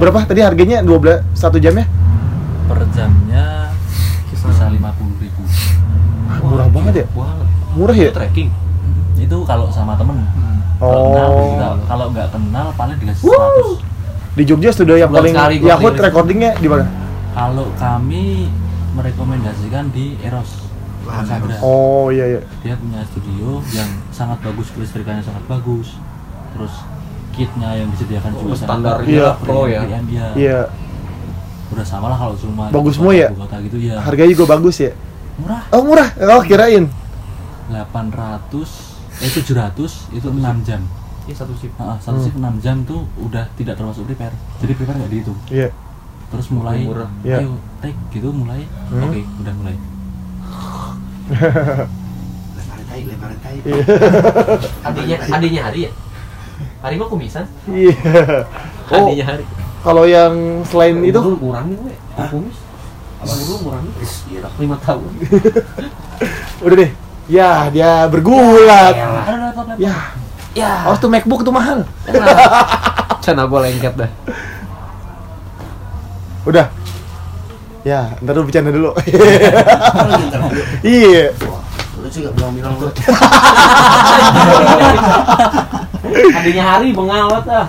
[0.00, 0.26] Berapa?
[0.26, 1.86] Tadi harganya 12 satu jamnya
[2.66, 3.70] per jamnya
[4.32, 4.82] bisa 50
[5.22, 5.42] ribu.
[6.42, 7.06] Murah banget ya?
[7.12, 8.10] Banget murah ya?
[8.10, 8.48] Itu tracking.
[9.14, 10.18] Itu kalau sama temen.
[10.82, 11.78] Kalau Oh.
[11.86, 13.78] kalau nggak kenal paling dikasih 100
[14.32, 16.00] di Jogja studio yang paling keliling.
[16.00, 16.84] recordingnya di mana?
[17.32, 18.48] Kalau kami
[18.92, 20.68] merekomendasikan di Eros.
[21.60, 22.40] Oh iya iya.
[22.62, 25.98] Dia punya studio yang sangat bagus kelistrikannya sangat bagus.
[26.54, 26.74] Terus
[27.32, 29.10] kitnya yang disediakan juga Oh, standarnya bagus.
[29.10, 29.28] Iya.
[29.42, 29.80] pro ya.
[29.82, 30.26] Iya.
[30.38, 30.60] iya.
[31.72, 33.32] Udah sama lah kalau cuma Bagus semua ya?
[33.32, 34.92] kota gitu ya harganya juga bagus ya?
[35.40, 35.62] Murah.
[35.72, 36.08] Oh murah?
[36.36, 36.84] Oh kirain.
[37.72, 40.80] 800 eh 700 itu 6 jam
[41.22, 42.24] Iya satu sip Ah, satu Hmm.
[42.26, 44.34] shift 6 jam tuh udah tidak termasuk repair.
[44.58, 45.38] Jadi repair nggak dihitung.
[45.46, 45.68] Iya.
[46.34, 47.10] Terus mulai murah.
[47.22, 47.38] Iya.
[47.44, 48.66] ayo take gitu mulai.
[48.90, 49.02] Hmm.
[49.06, 49.74] oke udah mulai.
[52.92, 53.16] Iya.
[54.88, 55.90] Adiknya, adiknya hari ya?
[56.84, 57.46] Hari mah kumisan.
[57.64, 57.96] Iya.
[58.92, 59.44] Oh Adiknya hari.
[59.82, 61.18] Kalau yang selain itu?
[61.40, 61.96] kurangin gue
[62.30, 62.56] Kumis.
[63.18, 63.92] Abang dulu kurangin
[64.60, 65.10] Lima tahun.
[66.62, 66.90] Udah deh.
[67.30, 68.94] Ya dia bergulat.
[68.94, 69.96] Ada laptop laptop ya
[70.52, 70.84] Ya.
[70.84, 71.84] Oh tuh MacBook tuh mahal.
[73.24, 74.10] Cana gue lengket dah.
[76.44, 76.66] Udah.
[77.82, 78.92] Ya ntar lu bercanda dulu.
[80.86, 81.32] Iya.
[81.98, 82.88] Lu sih gak bilang-bilang lu.
[86.12, 87.66] Adiknya hari pengawat ah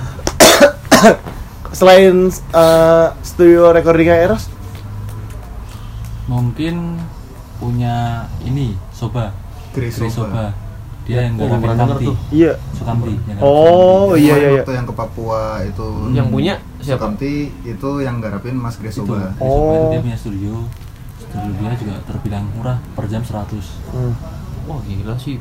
[1.74, 4.50] selain eh, studio recordingnya Eros?
[6.28, 7.00] Mungkin
[7.58, 9.32] punya ini Soba.
[9.74, 10.12] Chris Soba.
[10.12, 10.63] Soba
[11.04, 12.16] dia yang Oh, garapin pernah denger Kamti tuh.
[12.32, 12.52] iya.
[12.72, 14.62] Sukamti oh iya iya iya.
[14.62, 15.88] waktu yang ke Papua itu?
[16.12, 17.00] Yang punya siapa?
[17.04, 17.32] Sukamti
[17.64, 19.92] itu yang garapin Mas Chris itu, Soba itu Oh.
[19.92, 20.54] dia punya studio.
[21.20, 24.14] Studio dia juga terbilang murah per jam 100 Hmm.
[24.64, 25.36] Wah gila sih.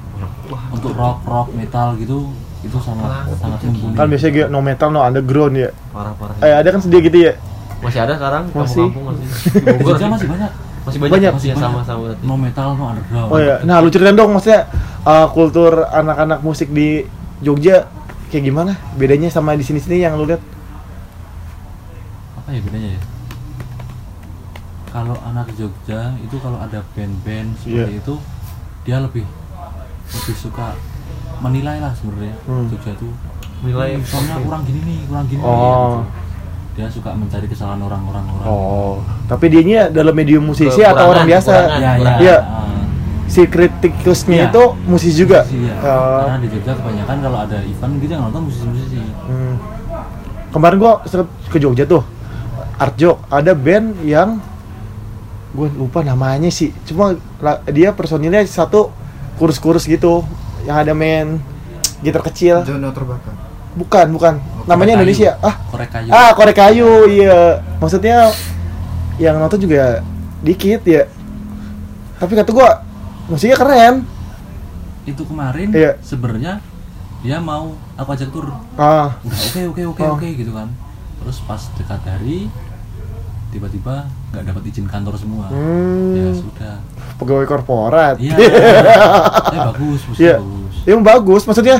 [0.51, 0.63] Wah.
[0.71, 2.27] Untuk rock rock metal gitu
[2.63, 3.95] itu sangat sangat mumpuni.
[3.95, 5.71] Kan biasanya gitu no metal no underground ya.
[5.91, 7.33] Parah-parah eh ada kan sedih gitu ya?
[7.79, 8.51] Masih ada sekarang?
[8.51, 8.83] Masih.
[8.87, 9.27] kampung-kampung masih?
[9.63, 11.33] Di Bogor masih banyak Masih banyak, Banyak.
[11.33, 11.85] Masih sama banyak.
[11.85, 12.23] sama berarti.
[12.23, 14.67] no metal no underground oh ya nah lu ceritain dong maksudnya
[15.03, 17.07] eh, kultur anak-anak musik di
[17.39, 17.87] Jogja
[18.29, 20.43] kayak gimana bedanya sama di sini-sini yang lu lihat
[22.37, 23.03] apa ya bedanya ya
[24.89, 27.99] kalau anak Jogja itu kalau ada band-band seperti Iya.
[27.99, 28.15] itu
[28.83, 29.25] dia lebih
[30.13, 30.77] lebih suka
[31.39, 32.67] menilai lah sebenarnya Hmm.
[32.69, 33.13] Jogja tuh
[33.63, 36.03] Nilai "Hmm, soalnya kurang gini nih kurang gini nih," Oh.
[36.03, 36.22] gitu.
[36.73, 38.95] Dia suka mencari kesalahan orang-orang orang oh
[39.27, 41.79] tapi dianya dalam medium musisi Kekurangan, atau orang biasa kekurangan.
[41.79, 42.37] ya ya Iya.
[42.39, 42.85] ah.
[43.27, 44.49] si kritikusnya Iya.
[44.49, 45.77] itu musisi juga Musisi, ya.
[45.79, 46.21] Oh.
[46.25, 49.55] karena di Jogja kebanyakan kalau ada event gitu yang nonton musisi-musisi Hmm.
[50.51, 51.01] Kemarin gua
[51.49, 52.05] ke Jogja tuh.
[52.77, 54.37] Artjok ada band yang
[55.53, 56.77] gue lupa namanya sih.
[56.85, 57.17] Cuma
[57.67, 58.93] dia personilnya satu
[59.37, 60.21] kurus-kurus gitu
[60.63, 61.41] yang ada main
[62.01, 62.65] gitar kecil.
[62.65, 63.33] Jono terbakar
[63.75, 64.35] Bukan, bukan.
[64.63, 65.33] Namanya Korek Indonesia.
[65.35, 65.43] kayu.
[65.43, 66.91] Ah, korek kayu ah korek kayu.
[67.07, 67.41] Iya.
[67.77, 68.17] Maksudnya
[69.17, 70.01] yang nonton juga
[70.41, 71.09] dikit ya.
[72.17, 72.83] Tapi kata gua
[73.25, 73.95] musiknya keren.
[75.03, 75.99] itu kemarin Iya.
[75.99, 76.63] sebenarnya
[77.19, 80.15] dia mau aku ajak tur Ah, oke oke oke Oh.
[80.15, 80.71] oke gitu kan
[81.19, 82.47] terus pas dekat hari
[83.49, 86.15] tiba-tiba nggak dapat izin kantor semua Hmm.
[86.15, 86.75] ya sudah
[87.19, 88.15] pegawai korporat.
[88.17, 90.37] iya eh bagus musiknya Iya.
[90.39, 91.77] bagus Yang bagus, maksudnya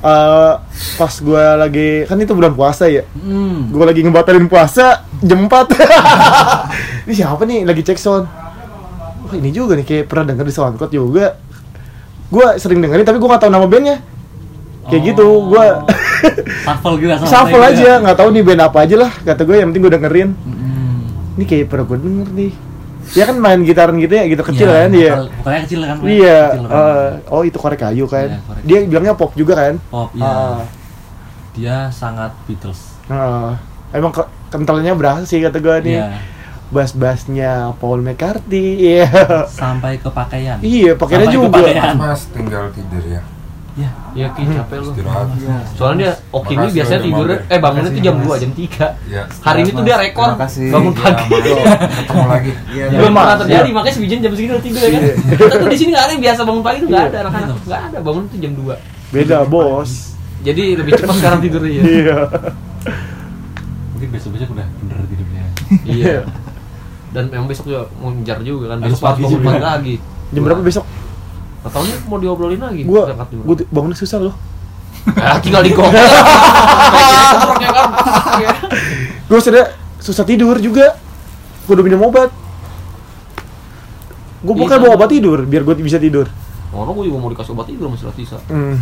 [0.00, 0.52] eh,
[0.96, 3.70] pas gue lagi kan itu bulan puasa ya, hmm.
[3.70, 5.52] gue lagi ngebatalin puasa jam 4
[7.04, 8.24] Ini siapa nih lagi cek sound?
[9.20, 11.36] Wah ini juga nih kayak pernah denger di SoundCloud juga.
[12.26, 13.98] Gue sering dengerin tapi gue gak tahu nama bandnya.
[14.82, 15.64] kayak gitu gue
[16.66, 17.94] Shuffle gitu asal shuffle gitu aja ya.
[18.02, 20.98] nggak tahu nih band apa aja lah kata gue yang penting gue dengerin Mm.
[21.38, 22.52] ini kayak pernah gue denger nih
[23.10, 25.96] ya kan main gitaran gitu ya gitu kecil Iya, kan dia vokal- Vokalnya kecil kan.
[26.00, 26.78] Iya Kecil kan.
[26.78, 30.24] eh, oh itu korek kayu kan Iya, korek dia bilangnya pop juga kan Pop, iya.
[30.24, 30.60] Ah,
[31.50, 32.94] Dia sangat Beatles.
[33.06, 33.58] ah.
[33.90, 36.08] emang ke- kentalnya berasa sih kata gue nih Iya.
[36.70, 39.10] bass-bassnya Paul McCartney iya
[39.44, 40.56] Sampai ke pakaian.
[40.60, 41.94] iya Sampai ke juga pakaian.
[41.94, 43.20] Mas tinggal tidur ya.
[43.72, 43.86] Ya.
[44.12, 45.26] ya ki capek lu Istirahat.
[45.72, 47.38] soalnya dia oke ini biasanya mampir.
[47.46, 48.26] eh bangunnya tuh jam Mas.
[48.26, 49.22] 2 jam 3 Ya.
[49.40, 51.24] hari ini tuh dia rekor bangun pagi.
[51.30, 52.52] Ketemu lagi.
[52.68, 53.72] Iya, belum pernah terjadi ya.
[53.72, 55.14] makanya si jam segini udah tidur ya kan Iya.
[55.38, 57.08] kita tuh di sini nggak ada yang biasa bangun pagi tuh nggak Iya.
[57.08, 58.74] ada anak-anak nggak ada bangun tuh jam 2
[59.10, 59.90] beda bos
[60.40, 62.18] jadi lebih cepat sekarang tidurnya ya iya
[63.92, 65.44] Mungkin besok-besok udah bener tidurnya.
[65.84, 66.18] iya
[67.10, 69.94] dan memang besok juga mau ngejar juga kan besok harus bangun pagi lagi
[70.30, 70.84] jam berapa besok
[71.62, 73.12] Nih mau diobrolin lagi gua
[73.44, 74.34] gua bangunnya susah loh
[75.12, 76.04] Ah, tinggal di gong kan
[78.36, 78.52] Iya.
[79.26, 79.64] gua sudah
[79.96, 80.96] susah tidur juga
[81.64, 82.28] gua udah minum obat
[84.40, 84.84] gua Iya, bukan sama.
[84.86, 86.28] bawa obat tidur biar gua bisa tidur
[86.70, 88.76] Orang gue juga mau dikasih obat tidur masih Latisa hmm.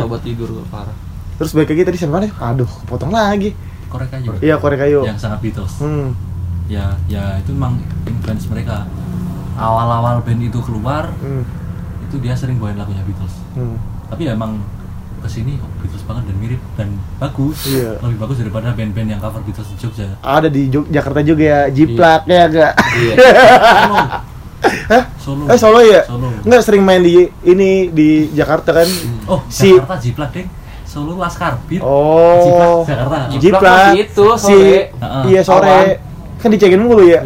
[0.00, 0.94] Obat tidur parah
[1.34, 3.50] terus balik lagi tadi sampai mana aduh kepotong lagi
[3.88, 4.30] Korek kayu.
[4.38, 5.74] iya korek kayu Yang sangat Beatles.
[5.76, 6.14] hmm.
[6.64, 8.86] Ya, ya itu memang influence mereka.
[9.52, 11.44] Awal-awal band itu keluar, Hmm.
[12.12, 13.32] Itu dia sering bawain lagunya Beatles.
[13.52, 13.80] Hmm.
[14.06, 14.60] Tapi ya emang
[15.18, 17.64] ke sini oh, Beatles banget dan mirip dan bagus.
[17.64, 17.96] Iya.
[17.98, 20.12] Lebih bagus daripada band-band yang cover Beatles di Jogja.
[20.20, 23.14] ada di Jog- Jakarta juga ya Jiplak ya enggak Iya
[24.62, 25.04] Hah?
[25.16, 25.42] Solo.
[25.46, 26.28] eh Solo ya Solo.
[26.38, 28.88] enggak sering main di ini di Jakarta kan
[29.24, 30.48] Oh, Si- Jakarta Jiplak deng.
[30.84, 31.80] Solo Laskar Beat.
[31.80, 33.16] oh Jiplak Jakarta.
[33.24, 34.76] Jiplak Jiplak itu, si sore.
[34.92, 35.22] Heeh.
[35.26, 35.88] iya sore Awan.
[36.36, 37.24] kan dicengin mulu ya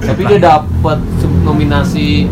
[0.00, 0.98] Tapi dia dapat
[1.42, 2.24] nominasi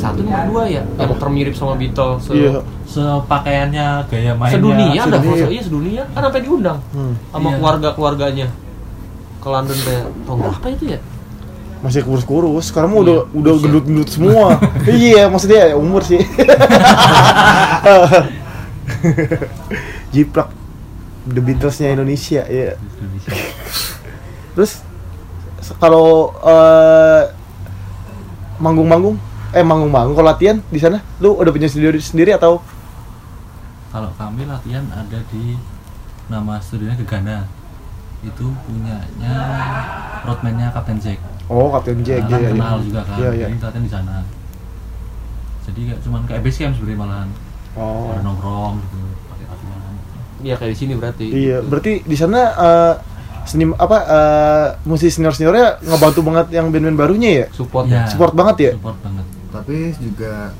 [0.00, 4.56] satu nomor dua ya Yang termirip sama Beatles se- iya Sepakaiannya, gaya mainnya.
[4.56, 5.30] Sedunia dah sedunia.
[5.30, 7.14] masa iya sedunia Kan sampai diundang Hmm.
[7.28, 7.56] Sama Iya.
[7.56, 8.46] keluarga-keluarganya
[9.36, 11.00] Ke London kayak Tahun berapa itu ya?
[11.80, 13.62] masih kurus-kurus sekarang mah udah Iya, udah buset.
[13.64, 14.46] gendut-gendut semua
[15.00, 16.20] iya maksudnya umur sih
[20.10, 20.48] Jiplak
[21.24, 23.30] The Beatlesnya Indonesia ya Indonesia.
[24.52, 24.82] terus
[25.78, 27.22] kalau eh,
[28.58, 29.16] manggung-manggung
[29.50, 32.62] eh manggung-manggung kalau latihan di sana lu udah punya sendiri sendiri atau
[33.90, 35.58] Kalau kami latihan ada di
[36.26, 37.42] nama studionya Gegana.
[38.20, 39.34] Itu punyanya
[40.22, 41.18] roadman-nya Kapten Jack.
[41.46, 42.54] oh Kapten Jack Nah, kan iya, iya.
[42.54, 43.16] kenal juga kan.
[43.18, 43.46] Iya, iya.
[43.48, 44.14] Jadi latihan di sana.
[45.60, 47.28] Jadi kayak cuman kayak base camp sebenarnya malahan.
[47.74, 49.92] oh Ada nongkrong gitu, pakai latihan.
[50.38, 52.94] Iya kayak di sini berarti iya berarti di sana eh,
[53.42, 57.96] seni apa eh, musisi senior seniornya ngebantu banget yang band-band barunya ya Support Iya.
[57.96, 59.26] ya support banget ya Support banget.
[59.50, 60.54] Tapi juga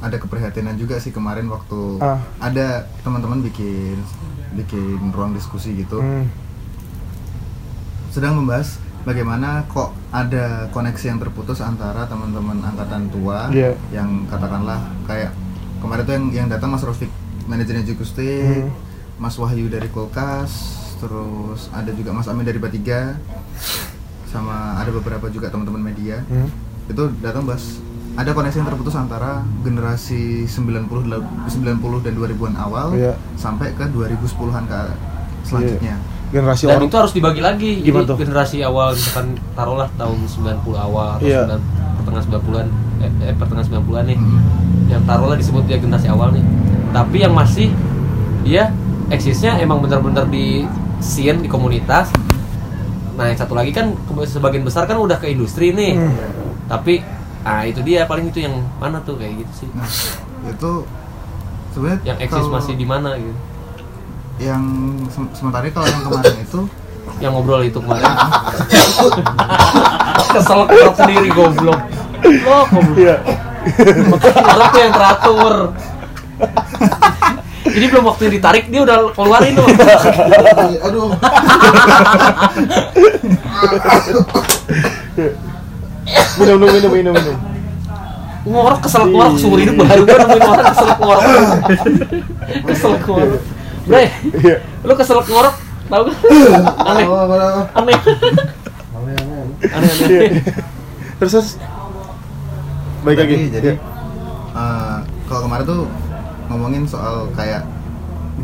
[0.00, 2.20] ada keprihatinan juga sih kemarin waktu Ah.
[2.38, 3.96] ada teman-teman bikin
[4.54, 6.28] bikin ruang diskusi gitu Hmm.
[8.10, 13.74] sedang membahas bagaimana kok ada koneksi yang terputus antara teman-teman angkatan tua Iya.
[13.90, 15.34] yang katakanlah kayak
[15.78, 17.10] kemarin tuh yang yang datang Mas Rofik
[17.44, 18.72] manajernya Jukustik, Hmm.
[19.14, 20.52] Mas Wahyu dari Kulkas,
[20.96, 23.20] terus ada juga Mas Amin dari Batiga,
[24.26, 26.48] sama ada beberapa juga teman-teman media Hmm.
[26.86, 27.78] itu datang bahas
[28.14, 33.18] ada koneksi yang terputus antara generasi 90 del- 90 dan 2000-an awal Iya.
[33.34, 34.80] sampai ke 2010-an ke
[35.42, 35.98] selanjutnya.
[36.30, 37.70] generasi Dan orang itu harus dibagi lagi.
[37.78, 38.16] Gimana Jadi tuh?
[38.18, 41.42] generasi awal misalkan taruhlah tahun 90 awal atau Iya.
[41.46, 41.62] 9
[41.94, 42.66] pertengahan 90-an
[43.02, 44.18] eh, eh pertengahan 90-an nih.
[44.18, 44.40] Hmm.
[44.90, 46.44] Yang taruhlah disebut dia generasi awal nih.
[46.90, 47.70] Tapi yang masih
[48.42, 48.70] dia
[49.14, 50.66] eksisnya emang bener-bener di
[50.98, 52.10] scene di komunitas.
[53.14, 53.94] Nah, yang satu lagi kan
[54.26, 55.94] sebagian besar kan udah ke industri nih.
[55.98, 56.14] Hmm.
[56.66, 56.98] Tapi
[57.44, 59.66] ah itu dia paling itu yang mana tuh kayak gitu sih.
[59.70, 59.86] Nah,
[60.46, 60.84] itu
[61.70, 63.34] sebenarnya Yang eksis masih di mana gitu.
[64.36, 64.60] yang
[65.08, 66.60] sem- sementara kalau yang kemarin itu
[67.16, 68.04] Yang ngobrol itu kemarin.
[70.30, 71.78] Kesel kerap sendiri goblok.
[72.42, 72.96] Lo goblok.
[72.96, 73.16] iya
[74.34, 75.54] Orang tuh yang teratur.
[77.64, 79.66] Jadi belum waktu ditarik dia udah keluarin tuh.
[80.80, 81.14] aduh
[86.38, 87.36] minum minum minum minum minum
[88.44, 91.22] Ngorok kesel ngorok seumur hidup baru gue nemuin orang kesel ngorok.
[92.68, 93.40] kesel ngorok.
[93.88, 94.04] Bre,
[94.44, 95.54] iya lu kesel ngorok
[95.88, 96.16] tau gak?
[96.92, 97.04] Aneh.
[97.72, 97.96] Aneh.
[97.96, 97.96] Aneh
[99.04, 99.70] Iya.
[99.72, 100.32] aneh.
[101.16, 101.48] terus terus
[103.00, 103.74] baik lagi jadi, Iya.
[104.52, 105.80] eh, kalau kemarin tuh
[106.48, 107.64] ngomongin soal kayak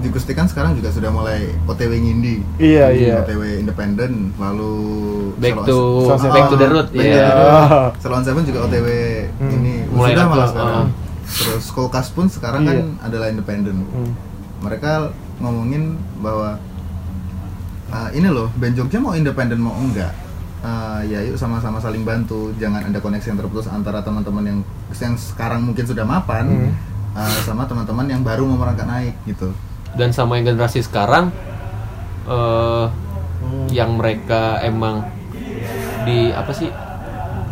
[0.08, 3.14] Gusti kan sekarang juga sudah mulai OTW ngindi Iya, iya.
[3.20, 4.72] OTW independen lalu
[5.36, 7.04] Back to Sunset back to the root ya.
[7.04, 7.28] Iya.
[7.98, 8.88] Salon Seven juga OTW
[9.36, 9.52] Hmm.
[9.52, 10.86] ini Mulai sudah malah sekarang ah.
[11.26, 12.86] terus kulkas pun sekarang kan Iya.
[13.02, 14.12] adalah independen Hmm.
[14.60, 16.56] mereka ngomongin bahwa
[17.88, 20.12] "Ah, ini loh band Jogja mau independen mau enggak
[20.60, 24.58] Ah, ya yuk sama-sama saling bantu jangan ada koneksi yang terputus antara teman-teman yang
[24.92, 26.72] yang sekarang mungkin sudah mapan Hmm.
[27.14, 29.48] ah, sama teman-teman yang baru mau merangkak naik gitu
[29.94, 31.30] dan sama yang generasi sekarang
[32.26, 32.86] eh
[33.70, 35.06] yang mereka emang
[36.04, 36.68] di apa sih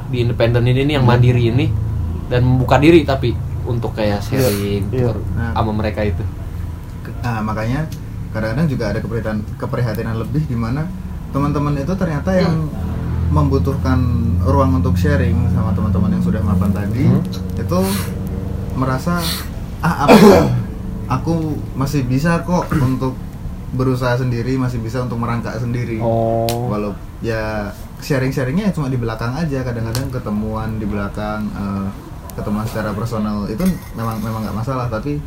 [0.09, 1.66] di independen ini nih yang mandiri ini
[2.29, 3.33] dan membuka diri tapi
[3.64, 5.12] untuk kayak sharing iya.
[5.12, 5.53] ter- Nah.
[5.53, 6.24] sama mereka itu.
[7.20, 7.85] Nah, makanya
[8.33, 10.88] kadang-kadang juga ada keprihatinan, keprihatinan lebih di mana
[11.29, 12.68] teman-teman itu ternyata yang
[13.29, 14.01] membutuhkan
[14.40, 17.05] ruang untuk sharing sama teman-teman yang sudah mapan tadi
[17.61, 17.81] itu
[18.72, 19.20] merasa
[19.81, 20.16] ah aku
[21.09, 21.35] aku
[21.75, 23.16] masih bisa kok untuk
[23.68, 26.01] berusaha sendiri, masih bisa untuk merangkak sendiri.
[26.01, 26.68] Oh.
[26.68, 27.68] Walau ya
[27.99, 31.87] sharing-sharingnya cuma di belakang aja, kadang-kadang ketemuan di belakang eh,
[32.33, 35.18] ketemuan secara personal itu memang memang nggak masalah, tapi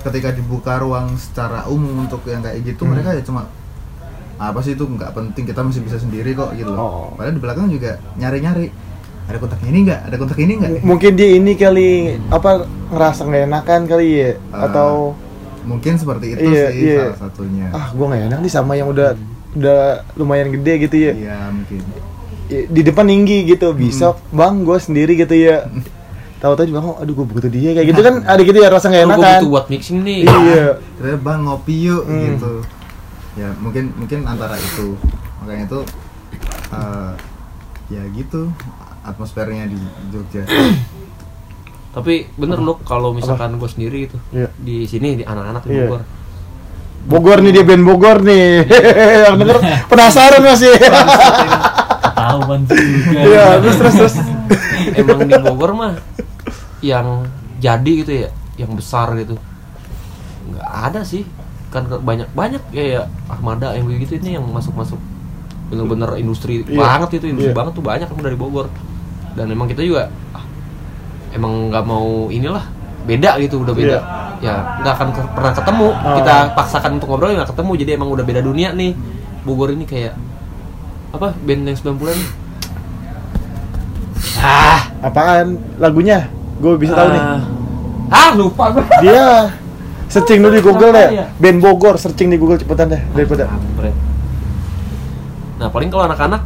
[0.00, 2.96] ketika dibuka ruang secara umum untuk yang kayak gitu Hmm.
[2.96, 3.46] mereka ya cuma
[4.34, 6.74] apa sih itu nggak penting kita masih bisa sendiri kok gitu Oh.
[6.74, 7.14] loh.
[7.14, 8.66] Padahal di belakang juga nyari-nyari
[9.24, 10.70] ada kontak ini nggak, ada kontak ini nggak.
[10.82, 11.88] Mungkin dia ini kali
[12.28, 15.14] apa ngerasa nggak enakan kali ya Ah, atau
[15.64, 17.00] Mungkin seperti itu Iya, sih iya.
[17.08, 17.66] salah satunya.
[17.70, 19.16] ah gua nggak enak nih sama yang udah
[19.52, 19.80] udah
[20.14, 21.12] lumayan gede gitu ya.
[21.12, 21.80] Iya mungkin.
[22.46, 25.64] I- Di depan tinggi gitu, besok bang gue sendiri gitu ya.
[26.42, 29.00] Tahu-tahu juga, oh, aduh gue butuh dia kayak gitu kan ada gitu ya rasa nggak
[29.00, 29.32] gue enakan.
[29.38, 30.66] butuh buat mixing nih Iya.
[30.94, 32.20] Terus bang ngopi yuk Hmm.
[32.28, 32.52] gitu.
[33.34, 34.94] Ya mungkin mungkin antara itu
[35.38, 35.80] makanya itu
[36.70, 37.12] eh,
[37.88, 38.52] ya gitu
[39.02, 40.44] atmosfernya di Jogja.
[41.94, 44.50] Tapi bener loh kalau misalkan gue sendiri gitu Iya.
[44.56, 45.86] di sini di anak-anak di Iya.
[45.86, 46.02] Bogor
[47.04, 48.64] Bogor nih dia band Bogor nih.
[49.24, 49.58] yang denger
[49.92, 50.72] penasaran masih.
[50.72, 53.20] Ketahuan juga.
[53.20, 54.14] Iya, terus terus terus.
[55.00, 55.92] emang di Bogor mah
[56.80, 57.28] yang
[57.58, 59.36] jadi gitu ya yang besar gitu
[60.44, 61.24] nggak ada sih
[61.68, 65.00] kan banyak banyak ya, ya Ahmada yang begitu ini yang masuk masuk
[65.66, 66.76] bener-bener industri Iya.
[66.78, 67.58] banget itu industri Iya.
[67.58, 68.66] banget tuh banyak emang dari Bogor
[69.32, 70.43] dan emang kita juga ah,
[71.34, 72.62] emang nggak mau inilah
[73.04, 73.98] beda gitu udah beda
[74.40, 76.16] ya nggak akan ke- pernah ketemu Ah.
[76.16, 78.92] kita paksakan untuk ngobrol ya nggak ketemu jadi emang udah beda dunia nih
[79.42, 80.14] Bogor ini kayak
[81.10, 82.30] apa band yang 90-an nih
[84.40, 86.32] ah Apaan lagunya?
[86.56, 87.22] Gue bisa tahu nih.
[88.08, 89.52] ah lupa gue Dia
[90.06, 91.08] searching dulu di Google deh.
[91.12, 91.26] ya?
[91.34, 93.52] Band Bogor searching di Google cepetan deh daripada.
[95.54, 96.40] Nah paling kalau anak-anak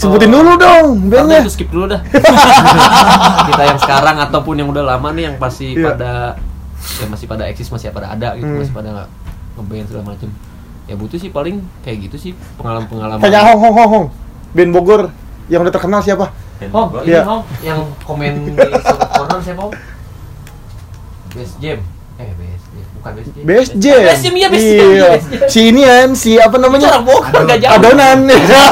[0.00, 1.40] Sebutin dulu dong bandnya.
[1.40, 2.00] itu skip dulu dah.
[3.48, 5.92] kita yang sekarang ataupun yang udah lama nih yang pasti Iya.
[5.92, 6.10] pada
[6.96, 8.58] ya masih pada eksis masih pada ada gitu Hmm.
[8.58, 8.90] masih pada
[9.54, 10.28] ngeband segala macem.
[10.84, 13.20] Ya butuh sih paling kayak gitu sih pengalaman-pengalaman.
[13.20, 14.06] Kayak Hong Hong Hong Hong.
[14.50, 15.12] Band Bogor
[15.46, 16.32] yang udah terkenal siapa?
[16.68, 17.22] Oh, ini Iya.
[17.22, 19.74] Hong yang komen di sudut corner siapa Hong?
[21.30, 21.78] Best Jam.
[22.16, 22.49] Eh Best Jam,
[23.00, 23.42] bukan Best Jam.
[23.42, 24.00] Best Jam.
[24.04, 24.76] Best Jam iya Best Jam.
[24.76, 25.08] Iya.
[25.08, 25.48] iya.
[25.48, 26.86] Si ini kan si apa Itu namanya?
[26.90, 27.74] orang Bogor jauh.
[27.74, 28.18] Adonan.
[28.28, 28.62] Iya.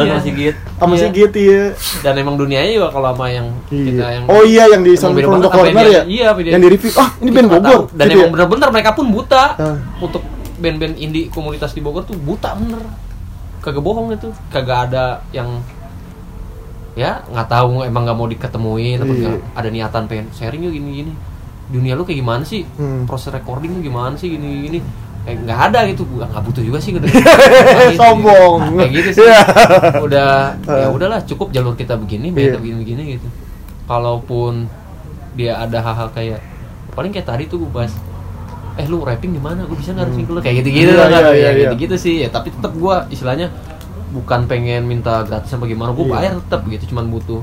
[0.16, 0.58] masih gitu.
[0.74, 1.00] Sama Iya.
[1.02, 1.62] si gitu ya.
[2.00, 5.14] Dan emang dunianya juga kalau sama yang kita yang Oh iya yang di Emang Sound
[5.14, 6.02] beda from the banget apa yang Corner dia- ya?
[6.06, 6.90] iya, Yang di review.
[6.96, 7.80] Ah, ini band Bogor.
[7.90, 8.32] Dan Gitu emang ya?
[8.32, 9.76] bener-bener mereka pun buta Ah.
[9.98, 10.22] untuk
[10.56, 12.80] band-band indie komunitas di Bogor tuh buta bener.
[13.60, 15.60] Kagak bohong itu, kagak ada yang
[16.92, 19.30] ya nggak tahu emang nggak mau diketemuin apa Iya.
[19.54, 21.12] ada niatan pengen sharing yuk gini-gini.
[21.70, 22.66] Dunia lu kayak gimana sih?
[22.74, 23.06] Hmm.
[23.06, 24.82] Proses recording lu gimana sih gini-gini?
[25.20, 26.90] Eh, nggak ada gitu, gua nggak butuh juga sih.
[26.92, 27.06] Kayak
[27.92, 28.58] gitu, Sombong.
[28.64, 28.76] gitu.
[28.76, 29.22] Kayak gitu sih.
[29.22, 29.40] Iya.
[30.00, 30.30] Udah
[30.80, 30.90] ya Ah.
[30.90, 32.34] udahlah cukup jalur kita begini, Iya.
[32.34, 33.28] beda begini-begini gitu.
[33.84, 34.66] Kalaupun
[35.32, 36.40] dia ada hal-hal kayak
[36.90, 37.94] paling kayak tadi tuh gue bahas
[38.74, 41.20] eh lu rapping gimana gue bisa nggak rapping ke lu kayak gitu-gitu Iya, kan iya,
[41.20, 41.54] ya iya, iya.
[41.64, 43.46] gitu-gitu sih ya tapi tetap gue istilahnya
[44.10, 47.42] bukan pengen minta gratis apa gimana gue bayar tetap gitu cuman butuh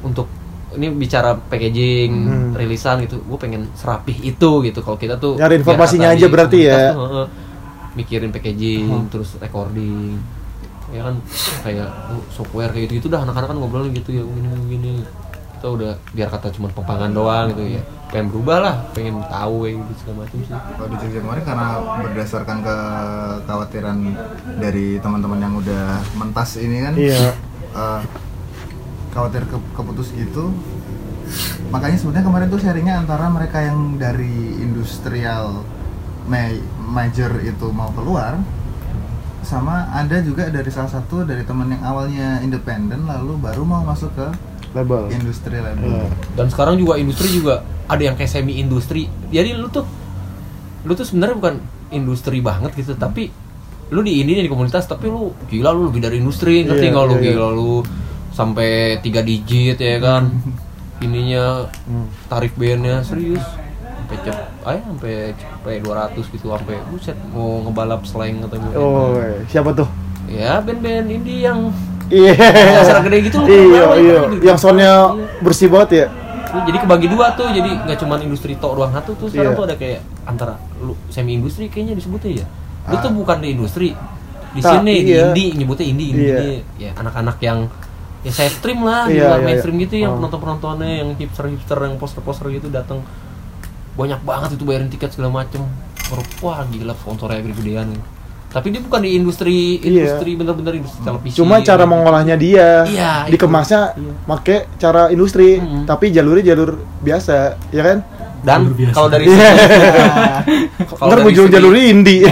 [0.00, 0.28] untuk
[0.70, 2.50] ini bicara packaging Hmm.
[2.52, 6.30] rilisan gitu gue pengen serapih itu gitu kalau kita tuh Nyari biar informasinya aja di
[6.30, 6.92] berarti ya.
[6.92, 7.26] tuh, heeh,
[7.94, 9.08] mikirin packaging Hmm.
[9.08, 10.20] terus recording
[10.88, 11.14] ya kan
[11.62, 14.92] kayak oh, software kayak gitu gitu dah anak-anak kan ngobrolin gitu ya gini gini
[15.52, 19.74] kita udah biar kata cuma pempangan doang gitu ya pengen berubah lah pengen tahu kayak
[19.78, 21.66] gitu segala macam sih Kalau di Jogja kemarin karena
[21.98, 23.98] berdasarkan kekhawatiran
[24.56, 27.36] dari teman-teman yang udah mentas ini kan Iya.
[27.70, 28.00] eh,
[29.18, 30.54] khawatir ke, keputus gitu
[31.68, 35.60] makanya sebenarnya kemarin tuh sharingnya antara mereka yang dari industrial
[36.24, 38.38] ma- major itu mau keluar
[39.40, 44.12] sama ada juga dari salah satu dari teman yang awalnya independen lalu baru mau masuk
[44.12, 44.26] ke
[44.70, 45.08] Label.
[45.10, 46.08] industri label Iya.
[46.34, 49.84] dan sekarang juga industri juga ada yang kayak semi industri jadi lu tuh
[50.84, 51.54] lu tuh sebenarnya bukan
[51.90, 53.32] industri banget gitu tapi
[53.88, 56.92] lu di ini nih di komunitas tapi lu gila lu lebih dari industri ngerti Iya,
[56.92, 57.28] nggak lu iya, iya.
[57.30, 57.72] gila lu
[58.38, 58.70] sampai
[59.02, 60.30] tiga digit ya kan
[60.98, 61.66] ininya
[62.26, 63.42] tarif bandnya serius
[63.98, 69.18] sampai cep ay sampai sampai 200 gitu sampai buset mau ngebalap slang atau gimana Oh,
[69.46, 69.90] siapa tuh?
[70.30, 71.74] ya band-band indie yang
[72.08, 72.32] Iya.
[72.80, 73.84] acara gede gitu loh Iya, ya?
[74.00, 74.20] iya.
[74.32, 74.42] Gitu.
[74.46, 75.24] Yang soundnya Iya.
[75.44, 76.06] bersih banget ya.
[76.48, 79.58] Jadi kebagi dua tuh jadi nggak cuma industri tok doang satu tuh sekarang Iya.
[79.60, 82.46] tuh ada kayak antara lu semi industri kayaknya disebutnya ya
[82.88, 83.02] lu Ah.
[83.02, 83.92] tuh bukan di industri
[84.48, 85.28] di Tak, sini di iya.
[85.28, 86.38] indie nyebutnya indie indie Iya.
[86.40, 87.58] ini ya anak-anak yang
[88.20, 89.82] ya saya stream lah di Iya, luar iya, mainstream iya.
[89.84, 90.16] gitu yang Oh.
[90.18, 93.00] penonton penontonnya yang hipster hipster yang poster poster gitu datang
[93.94, 95.62] banyak banget itu bayarin tiket segala macem
[96.38, 97.94] wah gila sponsornya gede-gedean
[98.48, 99.86] tapi dia bukan di industri Iya.
[100.08, 101.92] industri bener-bener industri televisi Cuma cara gitu.
[101.92, 102.80] mengolahnya dia.
[102.82, 103.92] Iya, Dikemasnya.
[103.92, 104.12] Iya.
[104.24, 105.84] make cara industri, Mm-mm.
[105.84, 107.36] tapi jalurnya jalur biasa,
[107.68, 107.98] ya kan?
[108.40, 109.52] dan kalau dari Iya.
[110.88, 112.24] Kalau Ntar muncul segi- jalur indie.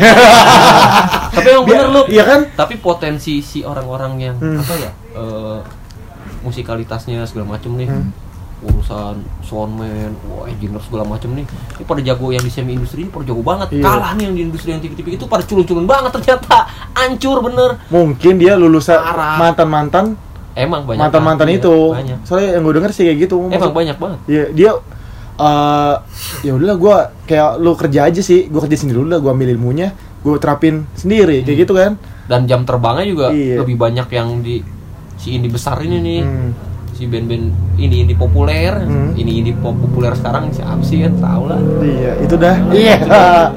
[1.34, 2.40] tapi emang bener lu Iya kan?
[2.54, 4.56] tapi potensi si orang-orang yang Hmm.
[4.56, 5.58] apa ya eh,
[6.42, 8.10] musikalitasnya segala macem nih Hmm.
[8.58, 13.10] urusan soundman, wah engineer segala macem nih ini pada jago yang di semi industri ini
[13.10, 13.84] pada jago banget Iya.
[13.84, 16.64] kalah nih yang di industri yang TV-TV itu pada culun-culun banget ternyata
[16.94, 18.96] hancur bener Mungkin dia lulusan
[19.36, 20.16] mantan-mantan
[20.54, 21.68] emang banyak mantan-mantan itu.
[21.92, 23.36] iya, banyak Soalnya yang gue denger sih kayak gitu.
[23.42, 24.70] emang Maksud- banyak banget Iya, dia
[25.36, 25.94] eh
[26.42, 29.52] ya udahlah gua kayak lu kerja aja sih, gua kerja sendiri dulu lah, gua ambil
[29.52, 32.00] ilmunya, gua terapin sendiri kayak gitu kan.
[32.24, 33.60] dan jam terbangnya juga Iya.
[33.60, 34.58] lebih banyak yang di
[35.16, 36.50] si indie besar ini nih Hmm.
[36.92, 37.44] si band-band
[37.76, 39.12] indie indie populer Hmm.
[39.14, 42.56] ini indie pop populer sekarang siapa sih kan tahu lah Iya, itu dah.
[42.70, 42.96] Iya.
[42.96, 43.52] Pokoknya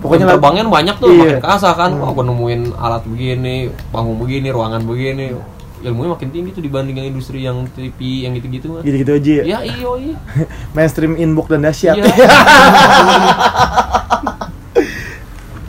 [0.00, 1.36] Pokoknya lah terbangnya banyak tuh, Iya.
[1.36, 1.90] makin kasah kan.
[1.92, 2.10] Hmm.
[2.10, 5.36] Gua nemuin alat begini, panggung begini, ruangan begini.
[5.80, 8.82] Ilmunya makin tinggi tuh dibanding yang industri yang TV yang gitu-gitu mah.
[8.82, 9.44] gitu-gitu aja ya.
[9.44, 10.16] Ya iyo iya.
[10.76, 11.96] Mainstream inbox dan dahsyat.
[11.96, 12.04] Iya.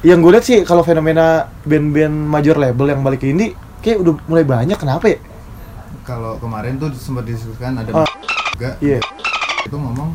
[0.02, 4.14] yang gue lihat sih kalau fenomena band-band major label yang balik ke indie kayak udah
[4.26, 5.18] mulai banyak kenapa ya?
[6.02, 8.08] kalau kemarin tuh sempat diskusikan ada Oh.
[8.54, 8.98] juga Iya.
[9.62, 10.10] itu ngomong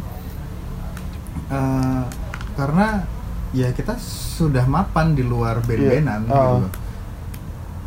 [1.49, 2.03] eh,
[2.55, 2.87] karena
[3.53, 3.95] ya kita
[4.37, 6.29] sudah mapan di luar band-bandan Iya.
[6.29, 6.61] gitu Oh.
[6.63, 6.73] loh.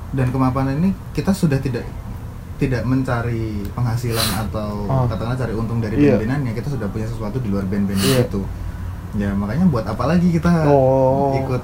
[0.09, 1.85] dan kemapanan ini kita sudah tidak
[2.57, 5.05] tidak mencari penghasilan atau Oh.
[5.05, 6.17] katakanlah cari untung dari Iya.
[6.17, 8.25] band-bandan ya kita sudah punya sesuatu di luar band-band Iya.
[8.25, 8.41] itu
[9.15, 11.35] ya makanya buat apa lagi kita Oh.
[11.35, 11.61] ikut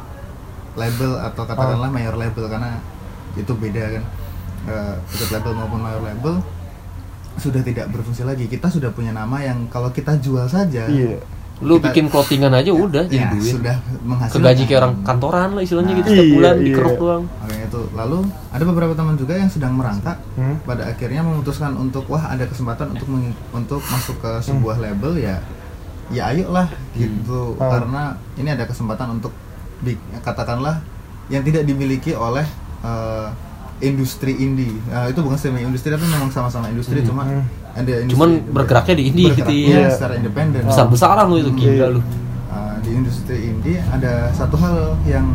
[0.76, 2.78] label atau katakanlah mayor label karena
[3.36, 4.04] itu beda kan
[4.66, 6.42] Eh, ikut label maupun mayor label
[7.36, 11.22] sudah tidak berfungsi lagi kita sudah punya nama yang kalau kita jual saja Iya.
[11.58, 13.54] Lu Kita- bikin clothingan aja udah ya, jadi duit.
[13.54, 15.98] sudah menghasilkan Kegaji kayak orang kantoran lah istilahnya Nah.
[15.98, 16.66] gitu setiap Iya, bulan iya.
[16.66, 17.24] dikeruk doang.
[17.32, 18.18] Makanya itu lalu
[18.50, 20.56] ada beberapa teman juga yang sedang merangkak Hmm.
[20.62, 25.40] pada akhirnya memutuskan untuk wah ada kesempatan untuk meng- untuk masuk ke sebuah label ya
[26.08, 27.62] ya ayolah gitu Oh.
[27.62, 28.04] karena
[28.36, 29.32] ini ada kesempatan untuk
[29.80, 30.84] bi- katakanlah
[31.28, 32.44] yang tidak dimiliki oleh
[32.82, 33.28] eh,
[33.82, 37.44] industri indie Nah, itu bukan semi industri tapi memang sama-sama industri cuma Hmm.
[37.74, 39.90] ada industri Cuman bergeraknya di indie gitu bergeraknya ya.
[39.92, 41.60] secara independen Besar-besaran lu itu Iya.
[41.76, 42.02] gila lu.
[42.48, 45.28] Uh, di industri indie ada satu hal yang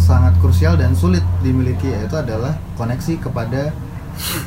[0.00, 3.70] sangat krusial dan sulit dimiliki yaitu adalah koneksi kepada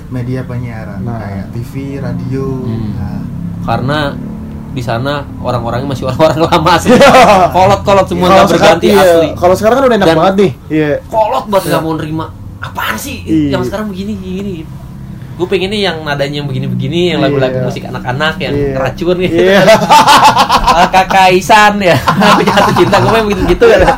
[0.07, 1.19] media penyiaran Nah.
[1.19, 2.45] kayak TV, radio.
[2.61, 2.91] Hmm.
[2.93, 3.21] Nah,
[3.63, 3.99] Karena
[4.73, 6.91] di sana orang-orangnya masih orang-orang lama sih.
[7.49, 9.27] Kolot-kolot semua Kalau nggak berganti iya, asli.
[9.33, 10.51] Kalau sekarang kan udah enak Dan- banget nih.
[10.67, 10.91] Iya.
[11.05, 12.25] kolot banget nggak mau nerima
[12.59, 13.49] apaan sih Iya.
[13.51, 14.55] yang sekarang begini gini
[15.33, 17.25] gue pengennya yang nadanya yang begini-begini yang Iya.
[17.25, 18.75] lagu-lagu musik anak-anak yang Iya.
[18.77, 19.61] racun gitu Iya.
[20.93, 21.97] Kakak Isan ya
[22.47, 23.93] jatuh cinta gue pengen begitu gitu kan Eh,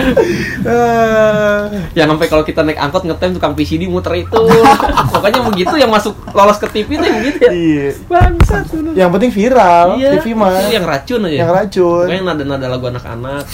[1.94, 4.40] yang sampai kalau kita naik angkot ngetem tukang PCD muter itu
[5.12, 7.88] pokoknya begitu yang masuk lolos ke TV tuh yang begitu ya Iya.
[8.06, 10.54] bangsat dulu Yang penting viral, iya TV mah.
[10.56, 12.04] itu yang racun aja Yang racun.
[12.04, 13.44] pokoknya nada-nada lagu anak-anak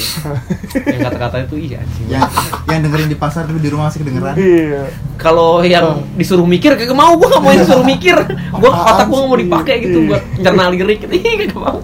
[0.92, 2.06] yang kata-kata itu iya anjing.
[2.08, 2.22] yang
[2.66, 4.34] yang dengerin di pasar tapi di rumah masih kedengeran.
[4.36, 4.82] Iya.
[5.16, 8.16] kalau yang disuruh mikir kagak mau gua gak mau yang disuruh mikir
[8.52, 10.08] gua Apaan otak gua gak mau dipakai gitu Iya.
[10.08, 11.76] buat nyerna lirik gitu Ih, kagak mau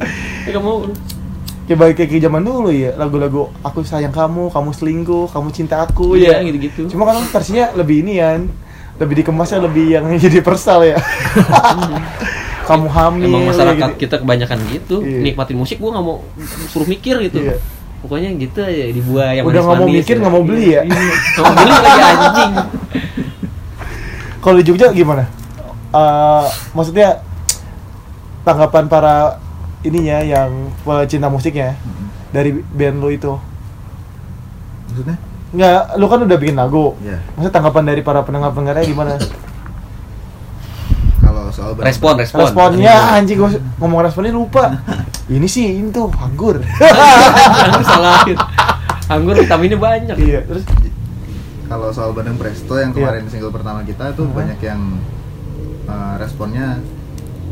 [0.42, 0.76] kagak mau
[1.62, 6.18] Kayak balik kayak zaman dulu ya, lagu-lagu aku sayang kamu, kamu selingkuh, kamu cinta aku
[6.18, 6.44] iya ya.
[6.44, 8.50] gitu-gitu Cuma kan versinya lebih ini kan,
[8.98, 10.98] lebih dikemasnya lebih yang jadi persal ya.
[12.62, 13.26] kamu hamil.
[13.26, 14.00] emang ya masyarakat gitu.
[14.06, 15.18] kita kebanyakan gitu Iya.
[15.22, 16.22] nikmatin musik gua gak mau
[16.70, 17.58] suruh mikir gitu Iya.
[17.98, 20.20] pokoknya gitu aja dibuat yang Udah nggak mau mikir, ya.
[20.22, 20.82] nggak mau beli ya?
[20.82, 21.02] Iya.
[21.34, 22.52] nggak mau beli lagi anjing
[24.42, 25.22] Kalau di Jogja gimana?
[25.92, 27.22] Eh, maksudnya
[28.42, 29.38] tanggapan para
[29.82, 31.74] ininya yang pecinta musiknya
[32.30, 33.32] dari band lo itu?
[34.88, 35.16] Maksudnya?
[35.50, 36.96] Enggak, lu kan udah bikin lagu.
[36.98, 37.20] Iya.
[37.30, 39.14] Maksudnya tanggapan dari para pendengar-pendengarnya gimana?
[41.18, 44.80] Kalau soal band- respon respon Responnya anjing gua ngomong responnya lupa.
[45.24, 46.58] Ini sih ini tuh anggur.
[46.58, 48.36] anggur salahin
[49.04, 50.64] anggur vitaminnya banyak iya, terus
[51.64, 52.96] kalau soal Bandeng Presto yang Iya.
[52.98, 54.34] kemarin single pertama kita tuh Hmm.
[54.34, 54.80] banyak yang
[55.84, 56.80] uh, responnya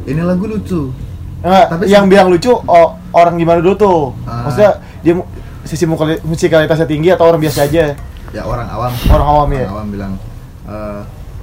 [0.04, 0.88] ini lagu lucu
[1.40, 4.00] Nah, Tapi yang bilang lucu oh, orang gimana dulu tuh?
[4.22, 4.44] Ah.
[4.44, 5.14] Maksudnya dia
[5.62, 5.84] sisi
[6.20, 7.96] musikalitasnya tinggi atau orang biasa aja?
[8.30, 9.66] ya orang awam Orang awam ya.
[9.66, 10.12] awam bilang
[10.62, 11.00] "Eh,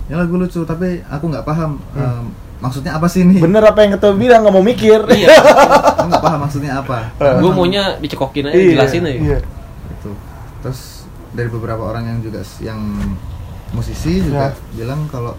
[0.08, 2.24] ini lagu lucu tapi aku nggak paham eh,
[2.58, 5.04] maksudnya apa sih ini Bener apa yang ketua bilang nggak mau mikir.
[5.12, 5.28] iya
[6.00, 7.38] aku nggak paham maksudnya apa Eh.
[7.38, 9.40] gue maunya dicekokin aja Iya, jelasin aja Iya.
[9.92, 10.12] itu
[10.62, 12.80] terus dari beberapa orang yang juga yang
[13.70, 14.80] musisi juga Ya.
[14.80, 15.36] bilang kalau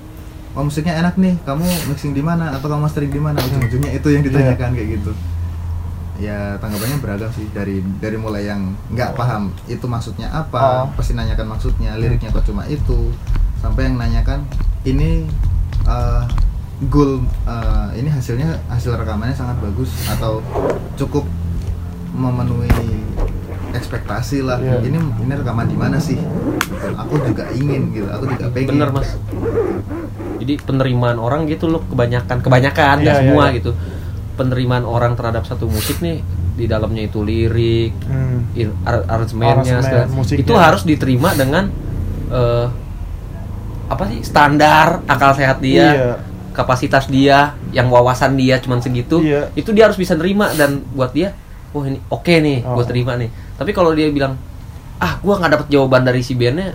[0.58, 1.38] oh musiknya enak nih.
[1.46, 2.50] Kamu mixing di mana?
[2.58, 3.38] Atau kamu mastering di mana?
[3.38, 5.12] Ujung-ujungnya itu yang ditanyakan kayak gitu.
[6.18, 7.46] Ya tanggapannya beragam sih.
[7.54, 10.84] Dari dari mulai yang nggak paham itu maksudnya apa Oh.
[10.98, 13.14] pasti nanyakan maksudnya liriknya kok cuma itu
[13.62, 14.42] sampai yang nanyakan
[14.82, 15.30] ini
[15.86, 16.22] eh,
[16.90, 20.42] goal eh, ini hasilnya hasil rekamannya sangat bagus atau
[20.98, 21.22] cukup
[22.18, 22.98] memenuhi
[23.68, 24.58] ekspektasi lah.
[24.58, 24.82] Iya.
[24.90, 26.18] ini ini rekaman di mana sih?
[26.18, 26.88] Gitu.
[26.98, 28.10] aku juga ingin gitu.
[28.10, 28.74] Aku juga pengen.
[28.74, 29.14] Bener mas
[30.38, 33.56] jadi penerimaan orang gitu loh kebanyakan kebanyakan nggak Iya, iya, semua iya.
[33.56, 33.70] gitu
[34.34, 36.22] penerimaan orang terhadap satu musik nih
[36.54, 38.46] di dalamnya itu lirik Hmm.
[38.82, 40.40] ar- aransemennya Aransemen, segala musiknya.
[40.40, 41.70] itu harus diterima dengan
[42.28, 42.66] eh,
[43.88, 46.10] apa sih standar akal sehat dia Iya.
[46.50, 49.48] kapasitas dia yang wawasan dia cuman segitu Iya.
[49.54, 51.32] itu dia harus bisa nerima dan buat dia
[51.70, 52.76] wah ini oke nih Oh.
[52.76, 54.36] gue terima nih tapi kalau dia bilang
[54.98, 56.74] ah gua nggak dapet jawaban dari si bandnya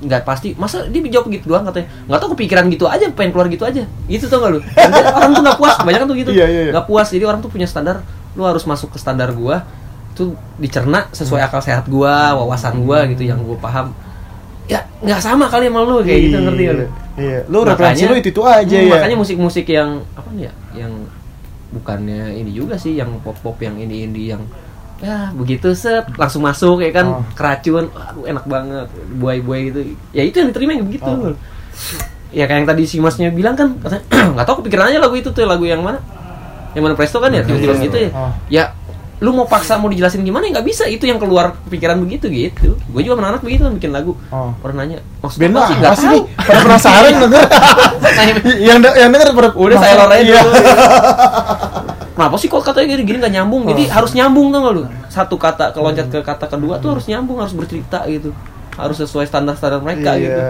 [0.00, 0.56] nggak pasti.
[0.56, 1.88] Masa dia jawab gitu doang katanya?
[2.08, 3.84] Nggak tahu kepikiran gitu aja pengen keluar gitu aja.
[4.06, 4.60] Itu tau gak lu?
[5.16, 6.30] Orang tuh nggak puas kebanyakan tuh gitu.
[6.32, 6.72] Iya, iya, iya.
[6.72, 8.00] nggak puas jadi orang tuh punya standar.
[8.32, 9.64] Lu harus masuk ke standar gua
[10.10, 11.14] itu dicerna Hmm.
[11.14, 13.92] sesuai akal sehat gua wawasan gua gitu yang gua paham.
[14.66, 16.86] Ya nggak sama kali sama lu kayak gitu ngerti gak lu?
[17.20, 18.92] Iya, lu referensi lu itu itu aja Hmm, ya.
[18.96, 20.52] makanya musik-musik yang apa nih ya
[20.86, 20.92] yang
[21.70, 24.42] bukannya ini juga sih yang pop-pop yang ini indie yang
[25.00, 26.06] ya begitu set.
[26.14, 27.06] Langsung masuk ya kan.
[27.20, 27.24] Oh.
[27.34, 28.86] keracun aduh enak banget.
[29.16, 29.80] Buai-buai gitu.
[30.14, 31.10] Ya itu yang diterima yang begitu.
[31.10, 31.34] Oh.
[32.30, 34.04] ya kayak yang tadi si masnya bilang kan katanya
[34.38, 35.98] nggak tahu kepikiran aja lagu itu tuh lagu yang mana?
[36.76, 38.10] Yang mana presto kan ya tiba-tiba gitu ya.
[38.14, 38.32] Oh.
[38.46, 38.64] ya
[39.20, 42.72] lu mau paksa mau dijelasin gimana ya nggak bisa itu yang keluar kepikiran begitu gitu
[42.74, 44.56] gue juga anak-anak begitu kan bikin lagu Oh.
[44.58, 46.22] orang nanya maksudnya Band apa sih nggak sih tahu?
[46.40, 47.44] Pada penasaran denger.
[48.64, 50.00] yang yang denger pada Udah saya penasaran.
[50.02, 50.40] lorain Iya.
[52.10, 53.62] Kenapa sih kok katanya gini gini nggak nyambung?
[53.66, 53.92] Jadi Oh.
[53.94, 54.82] harus nyambung tuh nggak lu?
[55.06, 58.32] Satu kata keloncat ke kata kedua tuh harus nyambung, harus bercerita gitu.
[58.72, 60.20] Harus sesuai standar-standar mereka Iya.
[60.22, 60.40] gitu.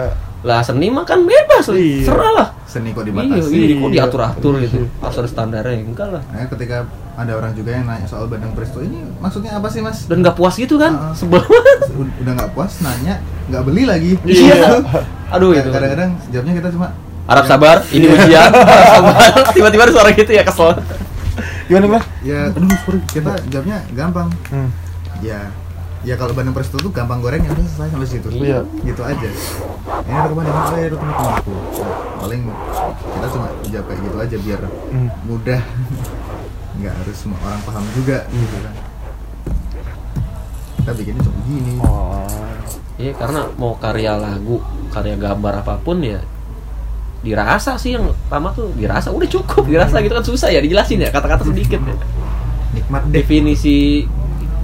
[0.41, 1.69] Lah seni mah kan bebas.
[1.69, 2.03] Iya.
[2.03, 2.47] serah lah.
[2.63, 3.93] seni kok Iya, dibatasi iya, kok Iya.
[3.93, 4.87] diatur-atur gitu.
[4.97, 6.23] Harus ada standarnya, enggak lah.
[6.25, 10.07] Nah, ketika ada orang juga yang nanya soal Bandeng Presto ini maksudnya apa sih mas?
[10.07, 10.93] Dan nggak puas gitu kan?
[10.93, 11.11] Ah.
[11.11, 11.43] Sebel
[11.99, 14.79] Ud- udah nggak puas nanya nggak beli lagi Iya.
[15.29, 15.67] Aduh itu.
[15.67, 16.87] kadang-kadang jawabnya kita cuma
[17.21, 18.49] Harap sabar, ini ujian.
[18.55, 19.15] Harap sabar.
[19.51, 20.71] Tiba-tiba ada suara gitu ya kesel.
[21.65, 22.05] Gimana gimana?
[22.21, 24.67] ya aduh sorry kita jawabnya gampang Hmm.
[25.19, 25.39] ya
[26.01, 28.27] ya kalau Bandeng Presto tuh gampang goreng ya udah selesai sampai situ.
[28.33, 28.65] Iya.
[28.81, 29.29] gitu aja.
[30.01, 31.53] Ini rekaman dengan oh ya sama aku.
[31.53, 32.41] Nah, paling
[32.89, 35.09] kita cuma jawab kayak gitu aja biar Hmm.
[35.23, 35.61] mudah.
[36.81, 38.75] Nggak harus semua orang paham juga gitu kan.
[40.77, 42.25] Kita bikinnya cuma gini Oh.
[42.97, 46.21] Iya karena mau karya lagu, karya gambar apa pun ya
[47.21, 49.13] dirasa sih yang pertama tuh dirasa.
[49.13, 50.25] Udah cukup dirasa gitu kan.
[50.25, 51.93] Susah ya dijelasin ya kata-kata sedikit ya.
[52.71, 53.21] nikmat deh.
[53.21, 54.05] Definisi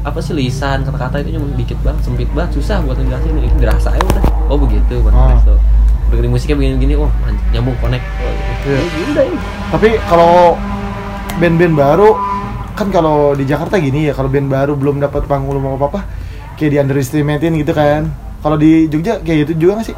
[0.07, 3.91] apa sih lisan kata-kata itu cuma dikit banget sempit banget susah buat ngejelasin itu dirasa
[3.91, 5.27] ya udah oh begitu Bang Oh.
[5.35, 5.55] Presto
[6.07, 7.11] begini musiknya begini gini oh
[7.51, 8.67] nyambung connect oh, gitu.
[8.71, 8.79] Iya.
[8.79, 9.37] Ya udah ini
[9.75, 10.55] Tapi kalau
[11.37, 12.09] band-band baru
[12.77, 16.05] kan kalau di Jakarta gini ya, kalau band baru belum dapat panggung belum apa-apa
[16.55, 18.07] kayak di underestimatein gitu kan.
[18.39, 19.97] Kalau di Jogja kayak gitu juga gak sih?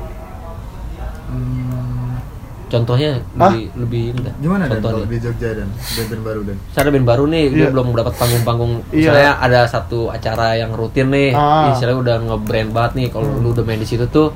[2.70, 3.50] Contohnya Hah?
[3.50, 7.08] lebih lebih ini dah gimana dan kalau di Jogja dan band-band baru dan Misalnya band
[7.08, 7.70] baru nih, dia Iya.
[7.70, 8.74] belum dapat panggung-panggung.
[8.88, 9.10] Iya.
[9.10, 11.70] Misalnya ada satu acara yang rutin nih, Ah.
[11.70, 13.08] misalnya udah nge-brand banget nih.
[13.10, 13.42] Kalau Hmm.
[13.42, 14.30] lu udah main di situ tuh,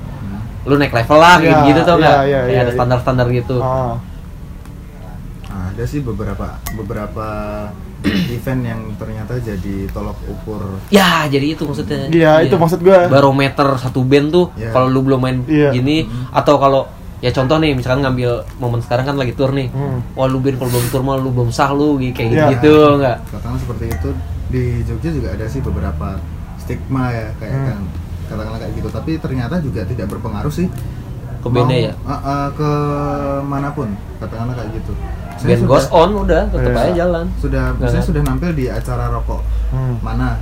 [0.64, 2.18] lu naik level lah, Iya, gitu, tau iya, nggak?
[2.24, 2.76] iya, Kayak iya, ada iya.
[2.76, 3.58] standar-standar gitu.
[3.58, 3.96] Oh.
[5.46, 7.28] Nah, ada sih beberapa beberapa
[8.04, 12.10] event yang ternyata jadi tolok ukur Ya, jadi itu maksudnya.
[12.10, 13.08] Iya, itu maksud gua.
[13.08, 14.72] Barometer satu band tuh, Iya.
[14.72, 15.72] kalau lu belum main Iya.
[15.72, 16.90] gini, atau kalau
[17.24, 19.72] ya contoh nih, misalkan ngambil momen sekarang kan lagi tour nih.
[19.72, 20.04] Hmm.
[20.14, 22.46] Wah, lu band kalau belum tour mah lu belum sah lu, kayak Iya.
[22.54, 23.18] gitu, nggak?
[23.32, 24.10] katakanlah seperti itu
[24.50, 26.20] di Jogja juga ada sih beberapa
[26.58, 27.66] stigma ya kayak Hmm.
[27.66, 27.80] kan
[28.26, 30.68] katakanlah kayak gitu tapi ternyata juga tidak berpengaruh sih
[31.40, 31.94] Ke bandnya ya.
[32.02, 32.70] Uh, uh, ke
[33.42, 34.94] mana pun katakanlah kayak gitu
[35.44, 36.80] Band sudah- goes on udah, tetep Iya.
[36.82, 37.26] aja jalan.
[37.36, 38.08] sudah Nggak saya kan?
[38.08, 39.96] sudah nampil di acara rokok Hmm.
[40.00, 40.40] mana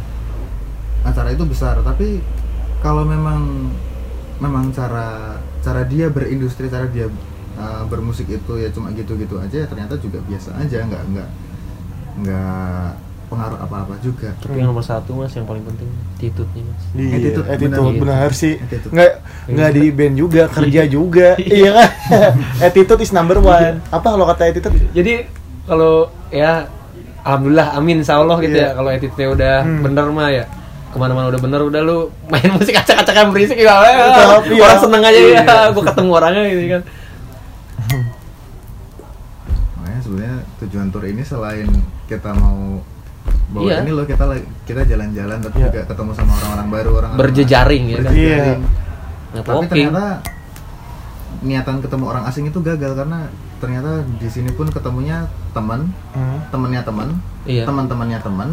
[1.01, 2.21] acara itu besar tapi
[2.77, 3.71] kalau memang
[4.41, 7.05] memang cara cara dia berindustri cara dia
[7.55, 11.29] uh, bermusik itu ya cuma gitu-gitu aja ternyata juga biasa aja nggak nggak
[12.19, 12.89] nggak
[13.27, 16.83] pengaruh apa-apa juga Tapi yang nomor satu mas, yang paling penting attitude-nya mas.
[16.91, 18.01] Iya, Attitude, attitude, benar.
[18.19, 18.53] benar sih.
[18.59, 18.91] Attitude.
[18.91, 19.11] Nggak
[19.47, 21.27] nggak di band juga, kerja juga.
[21.47, 21.89] iya kan?
[22.67, 23.79] attitude is number one.
[23.87, 24.75] Apa kalau kata attitude?
[24.91, 25.23] Jadi
[25.63, 26.67] kalau ya
[27.23, 28.67] alhamdulillah amin insya Allah gitu Iya.
[28.67, 29.79] ya kalau attitude-nya udah Hmm.
[29.79, 30.43] bener mah ya
[30.91, 34.59] ke mana-mana udah bener udah lu main musik acak-acakan berisik ya iya.
[34.59, 35.41] orang seneng aja Iya.
[35.41, 36.83] ya gue ketemu orangnya gitu kan
[39.77, 41.67] Makanya sebenarnya tujuan tour ini selain
[42.05, 42.79] kita mau
[43.51, 43.83] bahwa Iya.
[43.83, 45.65] ini loh kita lagi- kita jalan-jalan tapi Iya.
[45.67, 48.37] juga ketemu sama orang-orang baru orang berjejaring ya kan Iya.
[49.31, 50.05] Nggak Tapi ternyata
[51.41, 56.39] niatan ketemu orang asing itu gagal karena ternyata di sini pun ketemunya teman, Hmm.
[56.49, 57.07] temannya teman,
[57.43, 57.63] Iya.
[57.63, 58.49] teman-temannya teman,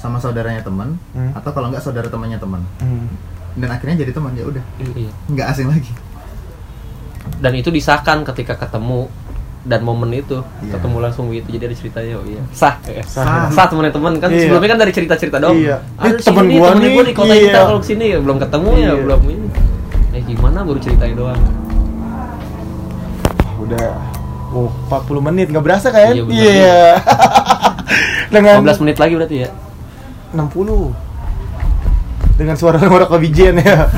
[0.00, 1.36] sama saudaranya teman, Hmm.
[1.36, 2.64] atau kalau nggak saudara temannya teman.
[2.80, 3.06] Hmm.
[3.52, 5.12] Dan akhirnya jadi teman ya udah, Iya.
[5.28, 5.92] nggak asing lagi.
[7.36, 9.06] dan itu disahkan ketika ketemu
[9.62, 10.72] dan momen itu Iya.
[10.74, 13.04] ketemu langsung begitu jadi ada ceritanya oh iya sah ya.
[13.04, 13.48] Sah.
[13.48, 14.48] sah temennya teman kan Iya.
[14.48, 15.76] sebelumnya kan dari cerita-cerita doang Iya.
[15.96, 17.60] ada Ini temen sini gua temen nih, gua di kota kita iya.
[17.60, 18.92] kalau ke sini ya belum ketemu ya Iya.
[18.98, 19.48] belum ini
[20.10, 21.40] eh gimana baru ceritain doang
[23.60, 23.88] udah
[24.50, 26.12] oh 40 menit nggak berasa kan?
[26.16, 26.24] Iya.
[26.26, 26.80] Iya.
[28.34, 29.48] Dengan 15 menit lagi berarti ya
[30.32, 30.94] 60
[32.38, 33.88] dengan suara suara kebijian ya.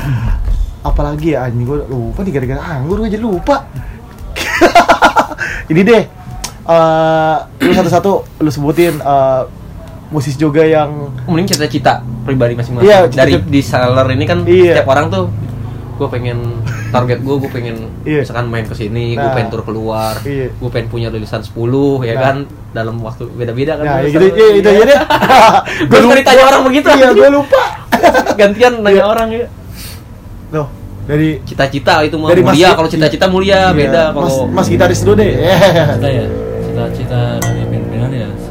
[0.83, 3.63] Apalagi ya anjing gue lupa nih gara-gara anggur gue jadi lupa.
[5.71, 6.03] Ini deh
[6.63, 9.41] eh lu satu-satu lu sebutin eh,
[10.07, 12.87] musisi juga yang mending cita-cita pribadi masing-masing.
[12.87, 14.79] Iya, dari di seller ini kan Iya.
[14.79, 15.27] setiap orang tuh
[15.93, 16.37] gue pengen
[16.89, 18.21] target gue gue pengen Iya.
[18.21, 19.31] misalkan main ke sini gue Nah.
[19.31, 20.49] pengen tur keluar Iya.
[20.49, 21.53] gue pengen punya tulisan 10
[22.01, 22.21] ya Nah.
[22.21, 22.35] kan
[22.71, 24.33] dalam waktu beda-beda kan nah ya gitu lu.
[24.33, 24.99] ya, itu aja deh
[25.85, 26.87] Gua suka ditanya orang begitu.
[26.89, 27.63] iya gue lupa
[28.39, 29.45] gantian nanya orang ya
[30.49, 30.67] tuh
[31.03, 34.67] dari cita-cita itu mah Dari Mas mulia kalau cita-cita mulia Iya, beda mas, kalau mas
[34.67, 36.25] gitaris dulu deh Cita ya,
[36.63, 37.21] cita-cita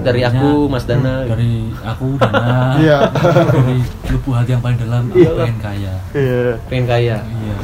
[0.02, 0.28] dari ya.
[0.28, 2.50] sebenarnya aku Mas Dana Dari aku Dana.
[2.76, 2.98] Iya.
[3.46, 3.76] Dari
[4.08, 5.32] lubuk hati yang paling dalam aku Iya.
[5.36, 5.94] pengen kaya.
[6.12, 7.56] iya pengen kaya Iya.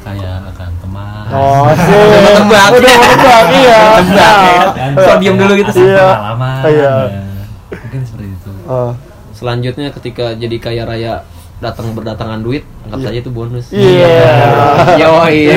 [0.00, 1.24] Kaya akan teman.
[1.30, 1.96] oh sih
[2.36, 2.68] Tebak.
[2.70, 4.36] udah mau tebak iya Tebak,
[5.00, 5.70] So, diem dulu gitu.
[5.70, 6.04] Asal Iya.
[6.06, 6.60] pengalaman.
[6.66, 6.92] Iya.
[7.08, 7.22] ya.
[7.74, 8.52] Mungkin seperti itu.
[8.66, 8.92] Oh.
[9.34, 11.12] selanjutnya ketika jadi kaya raya
[11.62, 14.10] datang berdatangan duit anggap saja itu bonus Iya.
[15.00, 15.56] yo iya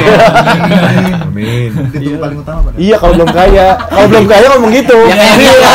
[1.26, 1.70] Amin.
[1.94, 2.76] Itu paling utama pada.
[2.80, 4.98] Iya kalau belum kaya, kalau belum kaya ngomong gitu.
[5.06, 5.70] ya kayak gitu aja.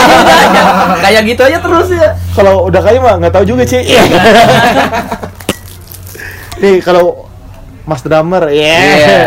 [1.03, 3.83] kayak gitu aja terus ya Kalau udah kaya mah nggak tahu juga sih.
[6.63, 7.27] Nih kalau
[7.83, 8.63] Mas Drummer, ya.
[8.79, 9.23] Iya.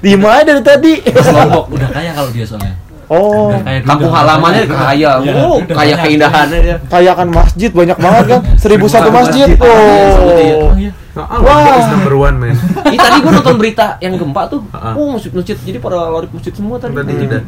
[0.00, 0.92] Di mana dari tadi?
[1.04, 2.74] Lombok Udah kaya kalau dia soalnya.
[3.12, 3.52] Oh,
[3.84, 4.80] kampung halamannya kaya.
[4.80, 5.94] kaya Iya, oh kaya.
[6.00, 8.40] keindahannya dia kaya kan masjid banyak banget kan?
[8.56, 9.52] Seribu satu masjid.
[9.52, 10.32] Iya, Oh.
[10.32, 10.92] Oh iya.
[11.12, 11.76] Wah.
[11.76, 12.56] Is number one man.
[12.88, 14.64] Ih tadi gua nonton berita yang gempa tuh.
[14.72, 14.96] Ah.
[14.96, 15.60] Oh, masjid-masjid.
[15.60, 16.96] Jadi para lari masjid semua tadi.
[16.96, 17.42] Tadi udah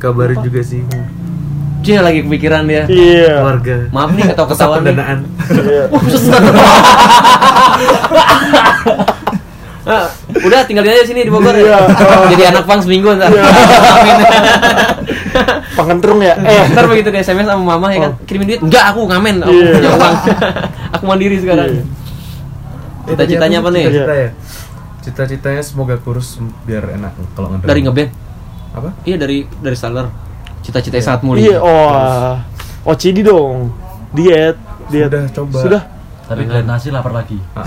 [0.00, 0.80] kabarin juga sih
[1.82, 2.86] Dia lagi kepikiran dia.
[2.88, 3.42] Iya.
[3.42, 3.76] keluarga.
[3.90, 4.94] Maaf nih ketawa nih.
[4.94, 5.18] pendanaan.
[5.50, 5.84] Iya.
[5.92, 6.00] Oh,
[9.82, 11.74] Ah, udah tinggal aja sini di Bogor Iya.
[11.74, 11.78] ya.
[12.30, 13.28] Jadi anak pang seminggu ntar.
[13.28, 13.42] Amin.
[15.74, 16.34] Pengentrung ya?
[16.38, 16.64] Eh.
[16.70, 18.22] Ntar begitu di SMS sama mama ya kan, Oh.
[18.22, 18.60] kirimin duit.
[18.60, 19.72] Enggak, aku ngamen, aku Iya.
[19.72, 20.14] punya uang.
[20.94, 21.68] aku mandiri sekarang.
[21.72, 21.82] Iya.
[23.02, 23.82] Cita-citanya apa nih?
[23.84, 24.28] Cita-cita ya.
[25.02, 27.66] Cita-citanya semoga kurus biar enak kalau ngedrum.
[27.66, 28.10] Dari ngeband.
[28.72, 28.88] Apa?
[29.02, 30.06] Iya dari dari seller.
[30.62, 31.58] Cita-cita sangat Iya, mulia.
[31.58, 32.38] oh.
[32.86, 33.74] OCD dong.
[34.14, 34.54] Diet,
[34.88, 35.10] diet.
[35.10, 35.58] Sudah coba.
[35.58, 35.82] Sudah.
[36.22, 37.36] Tapi kalian nasi lapar lagi.
[37.52, 37.64] Ah,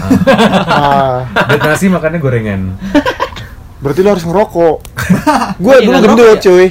[0.65, 1.15] ah.
[1.55, 2.61] Nasi makannya gorengan.
[3.77, 4.75] berarti lo harus ngerokok.
[5.63, 6.41] Gue Iya, dulu ngerokok gendut, ya?
[6.41, 6.67] cuy.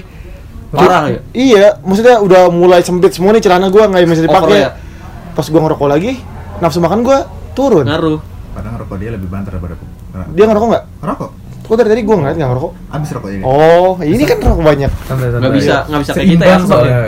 [0.68, 1.20] Parah ya.
[1.30, 4.58] Iya, maksudnya udah mulai sempit semua nih celana gua nggak bisa dipakai.
[4.60, 4.70] ya?
[5.30, 6.18] Pas gua ngerokok lagi,
[6.58, 7.86] nafsu makan gua turun.
[7.86, 8.18] Ngaruh.
[8.50, 9.86] Padahal rokok dia lebih banter daripada aku.
[10.10, 10.84] Nah, Dia ngerokok nggak?
[11.00, 11.30] Rokok.
[11.64, 12.72] Kok dari tadi gua ngeliat nggak ngerokok?
[12.90, 13.44] Habis rokoknya dia.
[13.46, 14.90] Oh, ini kan rokok banyak.
[15.06, 16.50] Nggak bisa nggak bisa kayak kita ya.
[16.50, 16.98] Seimbang soalnya.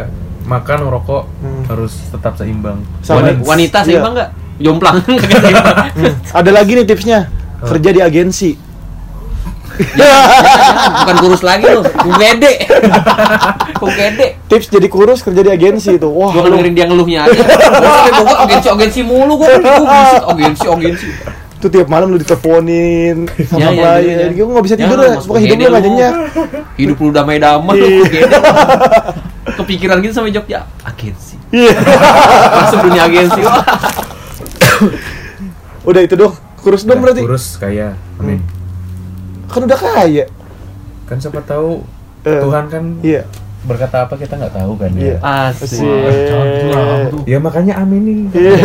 [0.47, 1.63] Makan ngerokok Hmm.
[1.67, 2.79] harus tetap seimbang.
[3.03, 3.87] Sama- Wanita Iya.
[3.89, 4.31] seimbang nggak?
[4.57, 5.05] Jomplang.
[6.39, 7.29] Ada lagi nih tipsnya.
[7.59, 8.51] Kerja di agensi.
[9.77, 11.85] Bukan kurus lagi loh.
[11.85, 12.65] Ugede.
[13.77, 14.27] Ugede.
[14.49, 16.09] Tips jadi kurus kerja di agensi itu.
[16.09, 17.37] Wah, Gua dengerin dia ngeluhnya aja.
[18.25, 19.53] Gua agensi agensi mulu gua.
[19.61, 20.01] Gua
[20.33, 21.09] agensi agensi.
[21.57, 24.29] itu tiap malam lu diteleponin sama Ya, ya, klien.
[24.29, 24.45] gitu, ya.
[24.45, 25.09] Gua nggak bisa Ya, tidur ya.
[25.17, 26.13] masuk Pokoknya hidup lu nggak.
[26.77, 28.29] Hidup lu damai-damai lu Iya.
[29.57, 30.69] Kepikiran gitu sampai Jogja.
[30.85, 31.37] Agensi.
[31.49, 31.73] Iya.
[32.61, 33.41] Masuk dunia agensi.
[35.89, 36.35] Udah itu dong.
[36.59, 37.23] Kurus dong berarti.
[37.23, 37.95] Kurus kaya.
[38.17, 38.43] Amin.
[39.47, 40.27] Kan udah kaya.
[41.05, 41.87] Kan siapa tahu
[42.23, 43.23] Eh, Tuhan kan Iya.
[43.63, 45.15] berkata apa kita nggak tahu kan Iya.
[45.15, 45.55] ya.
[45.55, 45.79] Asik.
[45.79, 47.23] Jangan curang tuh.
[47.23, 48.27] Ya makanya aminin.
[48.31, 48.59] Iya.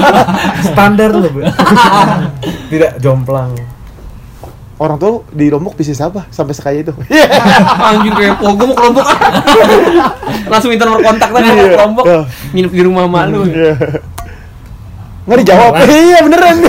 [0.68, 1.40] Standar loh, Bu.
[2.72, 3.52] Tidak jomplang.
[4.74, 6.90] Orang lu di Lombok bisnis apa sampai sekaya itu?
[7.78, 9.06] Anjing kepo, gua mau ke Lombok.
[10.48, 11.64] Langsung minta nomor kontak tadi Iya.
[11.68, 12.04] ke Lombok.
[12.04, 12.20] Iya.
[12.50, 13.44] Nginep di rumah malu.
[13.44, 13.74] Iya.
[15.24, 15.72] Nggak dijawab.
[15.82, 16.56] Iya beneran.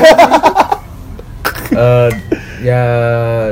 [1.68, 2.10] Eh,
[2.64, 2.82] ya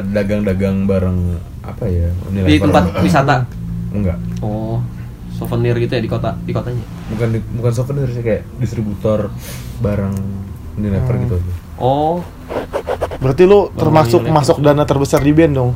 [0.06, 2.08] dagang-dagang bareng apa ya?
[2.30, 3.04] nilai Di tempat bareng.
[3.04, 3.36] wisata.
[3.90, 4.16] Enggak.
[4.40, 4.80] Oh,
[5.30, 6.80] souvenir gitu ya di kota di kotanya.
[7.10, 9.28] Bukan di- bukan souvenir sih kayak distributor
[9.78, 10.16] barang
[10.74, 11.54] Unilever gitu aja.
[11.76, 12.24] Oh,
[13.20, 14.40] Berarti lu termasuk Unilever.
[14.40, 15.72] masuk dana terbesar di band dong?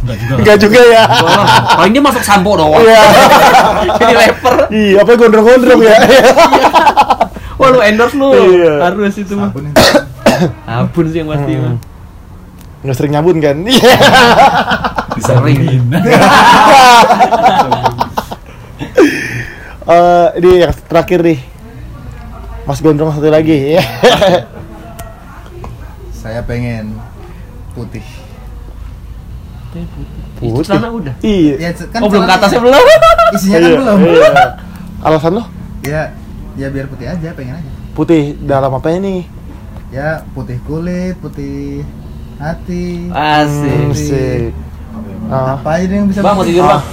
[0.00, 0.34] Enggak juga.
[0.38, 1.02] Enggak juga ya.
[1.76, 2.78] paling dia masuk sampo doang.
[2.78, 3.02] Iya.
[4.00, 4.54] Jadi leper.
[4.70, 5.96] Iya, apa gondrong-gondrong ya?
[7.60, 8.32] Wah, lu endorse lu.
[8.32, 8.72] Iya.
[8.80, 9.52] Harus itu mah.
[9.52, 11.62] Sabun sih yang pasti Hmm.
[11.62, 11.76] mah.
[12.80, 13.56] Nggak sering nyabun kan?
[13.68, 13.96] Iya.
[15.20, 15.60] Sering.
[19.80, 21.38] Eh, ini yang terakhir nih.
[22.62, 23.82] Mas Gondrong satu lagi ya.
[26.14, 26.94] Saya pengen
[27.74, 28.04] putih.
[30.38, 31.14] Itu celana udah.
[31.20, 31.54] Iya.
[31.58, 32.82] Ya, kan oh, belum ke atasnya belum.
[33.34, 33.98] Isinya kan Iya, belum.
[34.04, 34.30] iya.
[35.02, 35.42] Alasan lo?
[35.82, 36.02] Ya,
[36.60, 37.70] ya biar putih aja, pengen aja.
[37.96, 39.24] Putih dalam apa nih?
[39.88, 41.88] Ya, putih kulit, putih
[42.36, 43.08] hati.
[43.10, 44.52] Asik.
[44.52, 45.32] Hmm.
[45.32, 45.56] Ah.
[45.56, 46.76] Apa aja yang bisa Bang mau tidur, Ah.
[46.76, 46.80] Bang.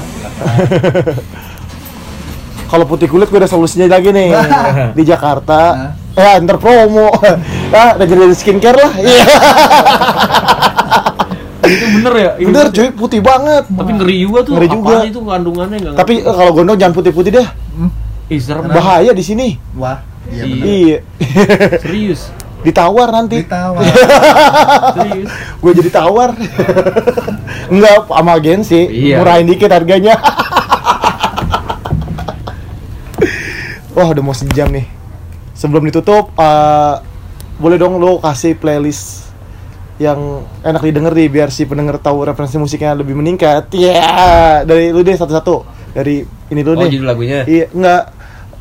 [2.72, 4.32] Kalau putih kulit gue ada solusinya lagi nih
[4.98, 5.60] di Jakarta.
[5.76, 5.92] Nah.
[6.18, 7.12] Eh, antar promo.
[7.76, 8.92] ah, udah jadi skincare lah.
[8.98, 9.24] Iya.
[11.68, 12.32] Itu bener ya?
[12.40, 13.64] Itu Bener cuy, putih banget.
[13.68, 14.54] Tapi ngeri juga tuh.
[14.56, 14.96] Ngeri juga.
[15.04, 17.48] Itu kandungannya enggak Tapi kalau gondrong jangan putih-putih dah.
[18.28, 18.68] Ih, serem.
[18.68, 19.56] Bahaya di sini.
[19.74, 20.46] Wah, iya Iya.
[20.46, 20.66] benar.
[20.68, 20.98] Iya.
[21.80, 22.22] Serius.
[22.60, 23.42] Ditawar nanti.
[23.42, 23.84] Ditawar.
[24.98, 25.30] Serius.
[25.58, 26.30] gue jadi tawar
[27.68, 29.20] enggak sama agensi Iya.
[29.20, 30.16] murahin dikit harganya
[33.92, 34.86] wah udah mau sejam nih
[35.52, 36.96] sebelum ditutup eh,
[37.58, 39.34] boleh dong lo kasih playlist
[39.98, 44.06] yang enak didengar nih biar si pendengar tahu referensi musiknya lebih meningkat ya
[44.62, 47.42] dari lu deh satu-satu dari ini dulu Oh, deh judul lagunya.
[47.44, 48.14] iya enggak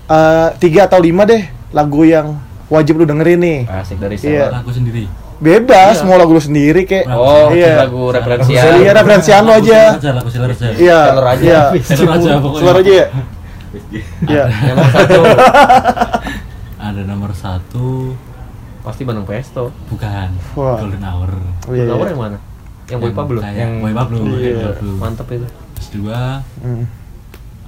[0.07, 4.49] eh, tiga atau lima deh lagu yang wajib lu dengerin nih Asik dari Iya.
[4.49, 4.59] siapa?
[4.61, 5.05] Aku sendiri.
[5.37, 6.05] bebas Iya.
[6.05, 9.81] mau lagu lu sendiri kayak Oh, iya lagu referensi Iya, iya, referensian lo Lagu aja.
[10.11, 10.67] lagu seller aja.
[10.73, 11.45] Iya, Seller aja.
[11.45, 12.61] Iya, Seller aja pokoknya.
[12.61, 13.07] Seller aja ya.
[14.25, 14.45] Iya.
[14.49, 15.21] Nomor satu.
[16.79, 17.89] Ada nomor satu,
[18.81, 19.69] Pasti Bandung Pesto.
[19.87, 20.29] bukan.
[20.55, 20.79] Wah.
[20.79, 21.31] Golden Hour.
[21.67, 22.13] Oh, iya, Nomor iya.
[22.13, 22.39] yang mana?
[22.87, 23.39] Yang Boy Pablo.
[23.43, 24.17] Yang- Boy Pablo.
[24.33, 24.69] Iya.
[24.97, 25.49] Mantep itu.
[25.75, 26.85] Terus dua, Hmm.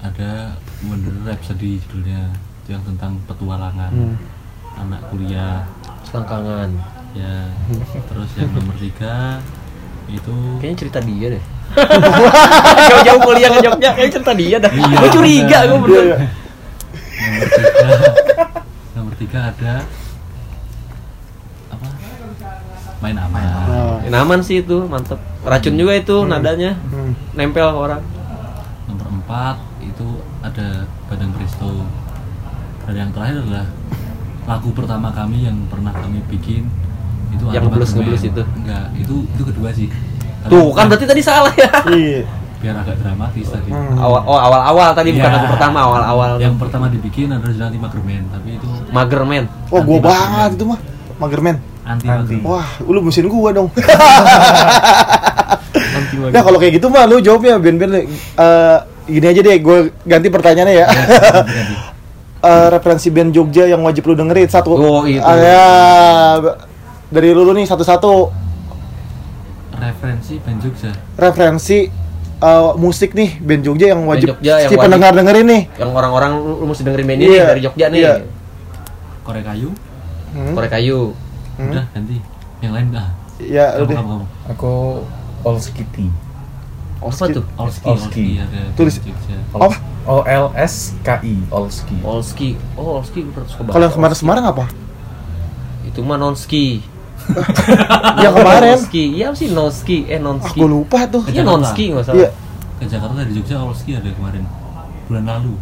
[0.00, 2.30] ada Wonder Rhapsody judulnya
[2.62, 4.14] itu yang tentang petualangan Hmm.
[4.78, 5.66] anak kuliah
[6.04, 6.70] Selangkangan.
[7.10, 7.50] ya
[8.06, 9.42] terus yang nomor tiga
[10.06, 11.44] itu Kayaknya cerita dia deh.
[12.88, 14.70] Jauh-jauh kuliah ke Jogja, kayaknya cerita dia dah.
[14.70, 16.04] Iya, Gue curiga, gue Iya, bener.
[16.06, 16.16] iya.
[17.18, 17.88] nomor tiga
[18.94, 19.74] nomor tiga ada
[21.68, 21.86] apa
[22.98, 23.42] main aman.
[24.02, 25.18] Ya, aman sih itu, mantep.
[25.42, 26.72] Racun juga itu nadanya.
[26.86, 27.12] Hmm.
[27.32, 28.02] Nempel ke orang.
[28.86, 29.56] nomor empat
[29.98, 30.08] itu
[30.40, 31.82] ada Badang Presto
[32.84, 33.66] dan yang terakhir adalah
[34.46, 36.70] lagu pertama kami yang pernah kami bikin
[37.28, 38.30] itu Yang Adi ngeblus-ngeblus Magemen.
[38.30, 38.42] itu?
[38.56, 39.88] enggak itu itu kedua sih
[40.38, 41.68] Tapi Tuh, kan berarti tadi salah ya.
[41.90, 42.22] Iya.
[42.58, 43.96] biar agak dramatis tadi Hmm.
[43.96, 45.36] Awal oh awal-awal tadi bukan Iya.
[45.36, 46.30] lagu pertama, awal-awal.
[46.38, 49.44] yang pertama dibikin adalah Jalan Magerman tapi itu Mager men.
[49.68, 50.78] Oh, gua banget itu mah.
[51.18, 51.56] Magerman.
[51.84, 52.36] anti Anti.
[52.36, 53.68] Magerman Wah, lu mesin gua dong.
[55.92, 56.14] Anti.
[56.30, 58.78] Nah, kalau kayak gitu mah lu jawabnya ben-ben eh
[59.08, 60.86] gini aja deh, gue ganti pertanyaannya ya.
[60.86, 61.74] Ganti.
[62.38, 64.70] Eh, referensi band Jogja yang wajib lu dengerin satu.
[64.70, 65.18] Oh, itu.
[65.18, 65.66] Ah, ya.
[67.08, 68.30] dari lu, lu nih satu-satu
[69.72, 71.90] referensi band Jogja referensi
[72.38, 74.78] eh, musik nih band Jogja yang wajib Jogja yang si wajib.
[74.80, 75.62] pendengar dengerin nih.
[75.74, 78.00] Yang orang-orang lu, lu mesti dengerin band ini Iya, dari Jogja nih.
[78.00, 78.14] iya.
[79.20, 79.70] Korek Kayu
[80.28, 80.52] Hmm.
[80.52, 81.16] Korek kayu.
[81.56, 81.72] Hmm.
[81.72, 82.16] udah ganti
[82.60, 83.08] yang lain ah
[83.40, 83.96] Ya, kamu udah.
[83.96, 84.72] kamu kamu Aku
[85.42, 86.06] all skitty.
[86.98, 87.44] Apa tuh?
[87.54, 87.86] Olski Olski.
[87.86, 88.96] Olski ada Tulis.
[89.50, 89.76] Apa?
[90.04, 91.96] O L S K I Olski.
[92.00, 92.48] Olski.
[92.74, 93.72] Oh, Olski gue pernah suka banget.
[93.72, 94.64] Kalau yang kemarin Semarang apa?
[95.84, 96.82] Itu mah nonski.
[98.24, 98.74] yang kemarin.
[98.74, 99.04] Nonski.
[99.14, 99.96] Iya sih nonski.
[100.06, 100.56] Eh Ah, nonski.
[100.56, 101.22] gue lupa tuh.
[101.24, 102.18] Iya nonski nggak salah.
[102.18, 102.30] Iya.
[102.78, 104.46] ke Jakarta dari Jogja Olski ada kemarin
[105.06, 105.58] bulan lalu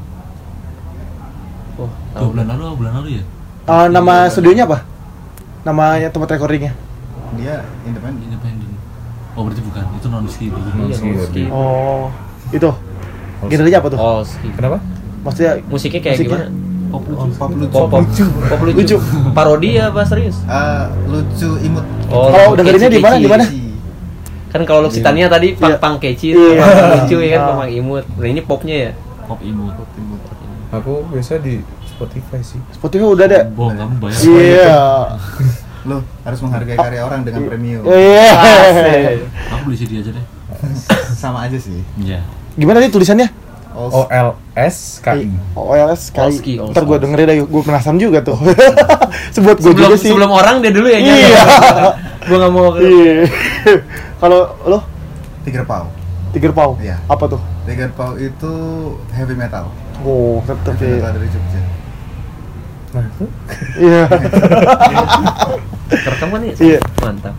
[1.76, 2.28] Oh, dua tahu.
[2.32, 3.24] bulan lalu atau bulan lalu ya
[3.66, 4.78] Eh, nama studionya apa?
[5.64, 6.76] Namanya tempat recordingnya?
[7.34, 8.20] Dia independen.
[8.22, 8.76] independen
[9.37, 11.43] oh berarti bukan itu non ski Iya, Nonski, nonski.
[11.49, 12.09] Oh,
[12.51, 12.70] itu.
[13.47, 13.99] Genrenya apa tuh?
[13.99, 14.49] Olski.
[14.51, 14.78] Kenapa?
[15.22, 16.39] Maksudnya Musiknya kayak Musiknya?
[16.41, 16.47] gimana?
[16.87, 17.66] pop lucu Pop lucu.
[17.68, 18.05] Pop, pop,
[18.49, 18.76] pop lucu.
[18.78, 18.97] Lucu.
[19.30, 20.39] Parodi apa serius?
[20.43, 21.84] Eh, lucu imut.
[22.09, 23.12] Oh, Kalau lucu, dengerinnya keci, di mana?
[23.12, 23.20] keci.
[23.20, 23.45] Di mana?
[24.47, 25.76] Kan kalau lu Citania tadi pang Iya.
[25.76, 26.57] pang keci, Iya.
[26.57, 27.49] pang lucu ya kan, Ah.
[27.59, 28.05] pang imut.
[28.09, 28.91] Nah ini popnya ya.
[29.22, 29.74] pop imut
[30.68, 32.59] Aku biasa di Spotify sih.
[32.70, 33.41] Spotify udah ada.
[33.49, 34.78] bohong kamu bayar Iya.
[35.87, 37.82] Lo harus menghargai karya orang dengan premium.
[37.87, 38.30] Iya.
[39.49, 40.24] aku beli CD aja deh
[41.16, 41.80] Sama aja sih.
[41.97, 43.28] iya Gimana nih tulisannya?
[43.76, 45.28] O L S K I.
[45.53, 46.32] OLS Olski, kali.
[46.57, 46.72] Olski.
[46.72, 48.41] Ntar gue dengerin deh, gue penasaran juga tuh.
[49.37, 50.09] Sebut gue Sebelum juga sih.
[50.09, 50.97] sebelum orang dia dulu ya.
[50.97, 51.41] Iya.
[52.26, 52.72] Gue nggak mau.
[52.74, 53.28] Iya.
[54.16, 54.80] Kalau lo
[55.45, 55.84] Tiger Paw.
[56.32, 56.72] Tiger Paw.
[56.80, 56.97] Iya.
[57.05, 57.41] Apa tuh?
[57.62, 58.53] Tiger Paw itu
[59.12, 59.68] heavy metal.
[60.01, 60.97] Oh, tetep Heavy ya.
[60.97, 61.61] metal dari Jogja.
[63.76, 64.03] Iya.
[65.86, 66.55] Kerekam kan ya?
[66.59, 66.78] Iya.
[66.99, 67.34] Mantap.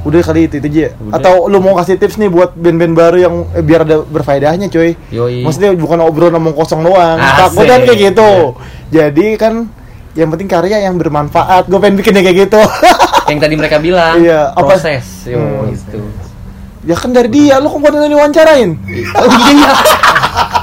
[0.00, 0.88] Udah kali itu, itu aja.
[0.96, 1.12] Udah.
[1.16, 4.96] Atau lu mau kasih tips nih buat band-band baru yang eh, biar ada berfaedahnya, coy.
[5.12, 5.44] Yoi.
[5.44, 7.20] Maksudnya bukan obrolan ngomong kosong doang.
[7.20, 8.30] Takutnya kan kayak gitu.
[8.88, 9.68] Jadi kan
[10.12, 11.68] yang penting karya yang bermanfaat.
[11.68, 12.60] Gue pengen bikinnya kayak gitu.
[13.30, 15.06] Yang tadi mereka bilang, Iya, apa- proses.
[15.22, 15.70] Yo, Hmm.
[15.70, 16.02] gitu.
[16.82, 18.74] ya kan dari dia, lu kok diwawancarain?
[19.14, 19.70] Oh iya.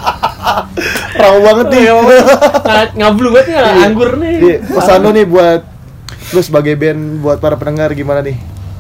[1.13, 1.83] Raw banget nih.
[1.89, 3.85] Nga- Ngablu banget ya, Iya.
[3.85, 4.35] anggur nih.
[4.37, 5.61] Iya, pesan lu nih buat
[6.27, 8.37] lu sebagai band buat para pendengar gimana nih?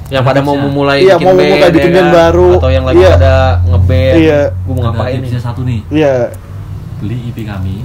[0.07, 2.17] Yang pada mau memulai Iya, bikin mau band, memulai bikin ya band kan?
[2.17, 2.49] baru.
[2.55, 3.11] Atau yang lagi Iya.
[3.13, 4.15] ada ngeband.
[4.17, 4.41] Iya.
[4.57, 6.15] Gue mau ngapain tipsnya satu nih Iya,
[6.97, 7.75] beli IP kami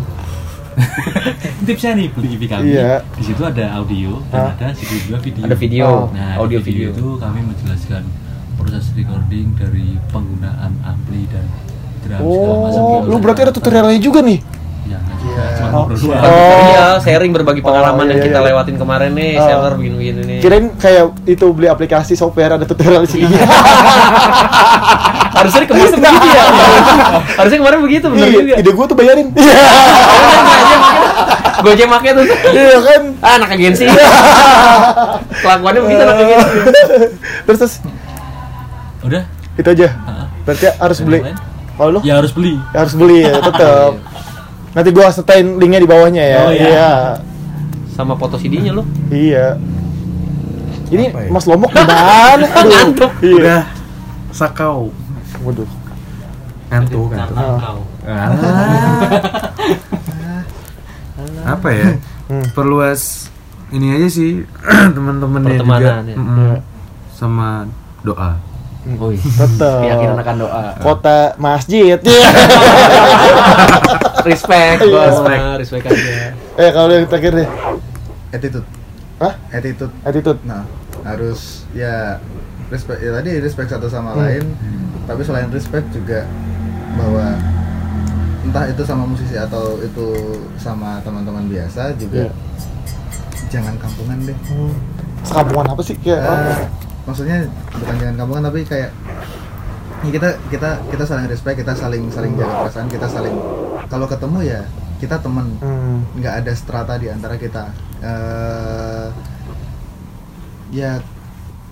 [1.67, 3.05] tipsnya nih beli IP kami Iya.
[3.13, 4.57] di situ ada audio Hah?
[4.57, 6.05] dan ada CD juga video Ada video, Oh.
[6.11, 6.97] nah audio di video, video.
[6.97, 8.03] itu kami menjelaskan
[8.55, 11.45] proses recording dari penggunaan ampli dan
[12.03, 13.09] drum segala macam Oh, gitu.
[13.09, 14.39] lu berarti ada tutorialnya juga nih?
[14.83, 15.55] ya nggak juga Iya.
[15.55, 15.73] cuma Oh.
[15.79, 16.67] ngobrol doang Oh.
[16.69, 18.47] Iya, sharing berbagi pengalaman Oh, yang iya, kita iya.
[18.47, 19.45] lewatin kemarin nih, Oh.
[19.45, 20.39] seller begini-begini nih.
[20.41, 23.31] Kirain kayak itu beli aplikasi software ada tutorial sini.
[25.33, 26.45] Harusnya kemarin begitu ya.
[27.35, 28.43] Harusnya kemarin begitu, benar juga.
[28.45, 29.27] Iya, ide gua tuh bayarin.
[31.63, 32.25] Gue aja make tuh.
[32.27, 33.03] Iya kan?
[33.19, 33.85] Ah, anak agensi.
[35.41, 36.51] Kelakuannya begitu anak agensi.
[37.43, 37.75] Terus terus
[39.03, 39.23] udah
[39.55, 39.89] itu aja.
[39.89, 40.27] Heeh.
[40.43, 41.19] Berarti harus beli.
[41.77, 43.93] Kalau lu ya harus beli harus beli ya tetap.
[44.73, 46.41] Nanti gua setain linknya di bawahnya ya.
[46.45, 46.69] Oh, iya.
[46.69, 46.93] iya.
[47.93, 48.89] Sama foto CD-nya lo.
[49.13, 49.61] Iya.
[50.93, 51.29] Ini Apa ya?
[51.33, 51.97] Mas Lombok gimana?
[52.61, 52.69] Aduh.
[52.73, 53.13] Ngantuk.
[53.21, 53.37] Iya.
[53.37, 53.63] Udah
[54.33, 54.89] sakau.
[55.45, 55.69] Waduh.
[56.73, 57.37] Ngantuk, ngantuk.
[57.37, 57.77] Ah.
[58.09, 58.33] Ah.
[61.53, 61.89] Apa ya?
[62.33, 62.45] Hmm.
[62.57, 63.29] Perluas
[63.73, 64.45] ini aja sih
[64.97, 65.65] teman-temannya juga.
[65.65, 66.17] Pertemanan ya.
[66.17, 66.53] Mm-mm.
[67.13, 67.69] Sama
[68.05, 68.37] doa.
[68.85, 69.15] Woi.
[69.15, 69.79] Tetap.
[69.81, 70.65] Keyakinan akan doa.
[70.77, 71.99] Kota masjid.
[71.99, 72.29] Iya.
[74.25, 74.89] Respect, Iya.
[74.89, 75.43] gua Respect.
[75.59, 75.85] respect.
[75.89, 76.15] aja.
[76.57, 77.49] eh kalau yang terakhir deh.
[78.31, 78.67] Attitude.
[79.19, 79.35] Hah?
[79.51, 79.93] Attitude.
[80.03, 80.41] Attitude.
[80.43, 80.63] Nah,
[81.03, 82.19] harus ya
[82.69, 84.21] respect ya tadi respect satu sama Hmm.
[84.21, 84.45] lain.
[85.05, 86.23] Tapi selain respect juga
[86.95, 87.35] bahwa
[88.43, 90.07] entah itu sama musisi atau itu
[90.57, 92.33] sama teman-teman biasa juga Iya.
[93.49, 94.39] jangan kampungan deh.
[94.49, 94.75] Hmm.
[95.23, 95.95] Sekampungan apa sih?
[95.97, 96.59] Kayak Eh,
[97.03, 98.91] maksudnya bukan jangan kampungan tapi kayak
[100.03, 103.35] ya kita kita kita saling respect, kita saling saling jaga perasaan, kita saling
[103.87, 104.61] kalau ketemu ya
[104.99, 105.47] kita teman.
[105.59, 106.07] Hmm.
[106.15, 109.07] nggak ada strata di antara kita eh
[110.73, 110.99] ya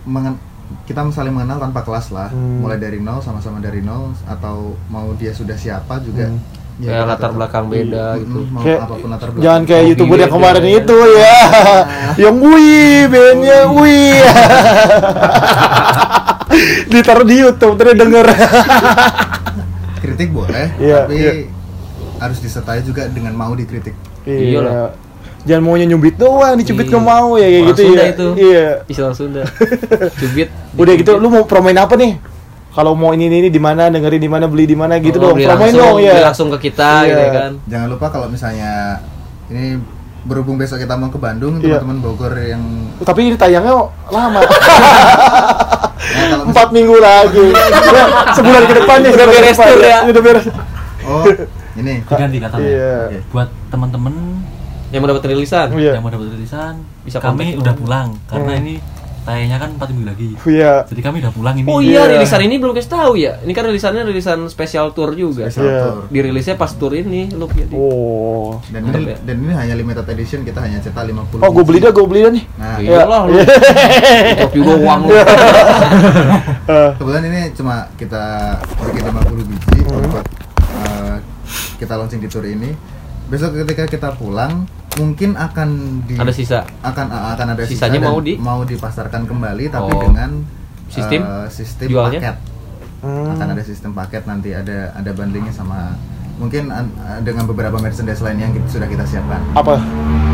[0.05, 0.39] mengen-
[0.81, 2.63] kita saling mengenal tanpa kelas lah Hmm.
[2.63, 6.39] mulai dari nol sama-sama dari nol atau mau dia sudah siapa juga Hmm.
[6.83, 8.39] Ya latar belakang beda Mm, gitu.
[8.49, 10.71] mau Kayak- apa pun latar belakang Jangan kayak Hobi youtuber yang beda, kemarin ya.
[10.75, 11.35] itu ya,
[12.25, 14.19] yang wih, bandnya wih,
[16.91, 18.27] ditaruh di YouTube terus denger.
[20.01, 21.33] kritik boleh Iya, tapi iya.
[22.19, 24.89] harus disertai juga dengan mau dikritik Iya lah.
[25.41, 26.91] Jangan maunya nyubit doang, dicubit Iya.
[26.91, 28.07] nggak mau ya kayak Orang gitu Sunda ya.
[28.07, 28.27] itu.
[28.37, 28.67] Iya.
[28.87, 29.43] Istilah Sunda.
[30.15, 30.49] Cubit.
[30.75, 32.11] Udah gitu, lu mau promoin apa nih?
[32.71, 35.37] Kalau mau ini ini di mana, dengerin di mana, beli di mana gitu Oh, dong.
[35.37, 36.13] Promoin langsung, dong ya.
[36.13, 37.09] beli langsung ke kita Iya.
[37.09, 37.53] gitu ya kan.
[37.67, 39.03] jangan lupa kalau misalnya
[39.47, 39.75] ini
[40.23, 41.81] berhubung besok kita mau ke Bandung Iya.
[41.81, 42.63] teman-teman Bogor yang
[43.01, 43.75] Tapi ini tayangnya
[44.07, 44.39] lama.
[44.39, 44.49] ya,
[46.31, 47.47] kalau Empat minggu lagi.
[47.51, 49.11] Ya, sebulan ke depan nih.
[49.11, 49.99] Udah beres tuh ya.
[50.05, 50.47] Udah beres.
[51.03, 51.25] oh
[51.73, 52.69] ini diganti katanya
[53.09, 53.21] Iya.
[53.27, 54.15] buat teman-teman
[54.91, 55.67] Yang mau dapat rilisan.
[55.73, 55.93] Iya.
[55.95, 58.61] yang mau dapat tulisan Bisa kami udah pulang karena Hmm.
[58.61, 58.75] ini
[59.31, 60.73] tayangnya kan 4 minggu lagi Iya.
[60.85, 62.19] jadi kami udah pulang ini Oh iya, Iya.
[62.19, 63.39] rilisan ini belum kasih tahu ya.
[63.39, 65.47] Ini kan rilisannya rilisan spesial tour juga.
[65.47, 65.81] Spesial Iya.
[65.85, 66.03] tour.
[66.09, 67.71] Dirilisnya pas tour ini, lu jadi.
[67.73, 68.59] Oh.
[68.67, 69.17] dan Mantap ini ya.
[69.23, 72.21] dan ini hanya limited edition kita hanya cetak 50 Oh, gue beli dah, gue beli
[72.21, 72.45] dah nih.
[72.57, 73.39] nah Iya lah lu.
[74.37, 75.15] Top juga uang lu.
[76.99, 78.25] Kebetulan ini cuma kita
[78.83, 80.07] bikin 50 biji Hmm.
[80.07, 80.27] buat
[80.81, 81.17] eh,
[81.77, 82.71] kita launching di tour ini
[83.27, 84.67] besok ketika kita pulang
[85.01, 85.69] mungkin akan
[86.05, 86.61] di Ada sisa.
[86.81, 90.01] akan akan ada Sisanya sisa dan mau di- mau dipasarkan kembali tapi Oh.
[90.03, 90.31] dengan
[90.87, 91.21] Sistem?
[91.23, 92.21] eh, sistem Jualnya?
[92.21, 92.37] paket
[93.01, 93.33] hmm.
[93.33, 95.97] akan ada sistem paket nanti ada ada bundlingnya sama
[96.37, 99.81] mungkin an- dengan beberapa merchandise lain yang kita- sudah kita siapkan Apa?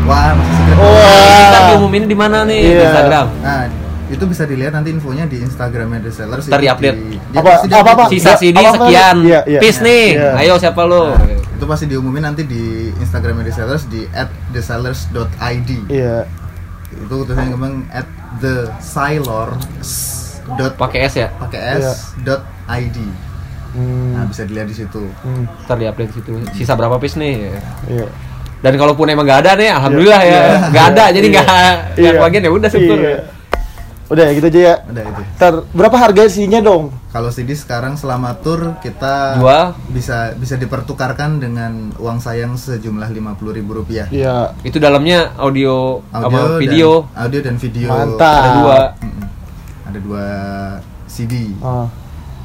[0.03, 1.39] wah masih secret Wah.
[1.39, 2.59] Kita diumumin di mana nih?
[2.59, 2.83] Di Iya.
[2.85, 3.25] Instagram.
[3.39, 3.61] Nah,
[4.07, 6.45] itu bisa dilihat nanti infonya di Instagramnya The Sellers.
[6.45, 6.97] Ntar itu di-update.
[6.97, 8.03] di- Apa- di- apa- apa?
[8.07, 9.15] Sisa Apa- CD apa- sekian.
[9.21, 9.59] Iya, iya.
[9.59, 10.05] Peace nih.
[10.15, 10.31] Iya.
[10.37, 11.03] Ayo siapa lu?
[11.05, 11.19] Nah,
[11.57, 14.05] itu pasti diumumin nanti di Instagramnya The Sellers di
[14.53, 15.69] @thesellers.id.
[15.89, 16.29] Iya.
[16.93, 18.05] Itu tulisannya kembang at
[18.39, 18.69] the
[20.55, 21.27] dot Pakai S ya.
[21.35, 22.97] pakai s dot id.
[23.75, 24.15] Hmm.
[24.15, 25.03] Nah, bisa dilihat di situ.
[25.25, 25.43] Hmm.
[25.67, 26.31] Ntar di-update situ.
[26.55, 27.51] Sisa berapa piece nih?
[27.89, 28.07] Iya.
[28.57, 30.33] Dan kalaupun emang nggak ada nih, alhamdulillah ya.
[30.39, 30.57] Iya.
[30.71, 31.33] Nggak ada, jadi Iya.
[31.33, 31.45] nggak
[31.97, 32.21] nggak Iya.
[32.21, 32.97] bagian ya udah syukur.
[32.97, 33.17] Iya.
[34.07, 34.75] Udah gitu aja ya.
[34.87, 35.21] Udah itu.
[35.35, 36.95] Ntar berapa harga sihnya dong?
[37.11, 39.75] Kalau CD sekarang selama tour kita Jual.
[39.89, 44.07] bisa bisa dipertukarkan dengan uang sayang sejumlah lima puluh ribu rupiah.
[44.07, 44.55] Iya.
[44.61, 46.89] Itu dalamnya audio, sama Audio video.
[47.05, 47.89] dan, audio dan video.
[47.89, 48.39] Mantap.
[48.39, 48.79] Ada dua.
[49.83, 50.25] Ada dua
[51.05, 51.33] CD.
[51.59, 51.87] Oh.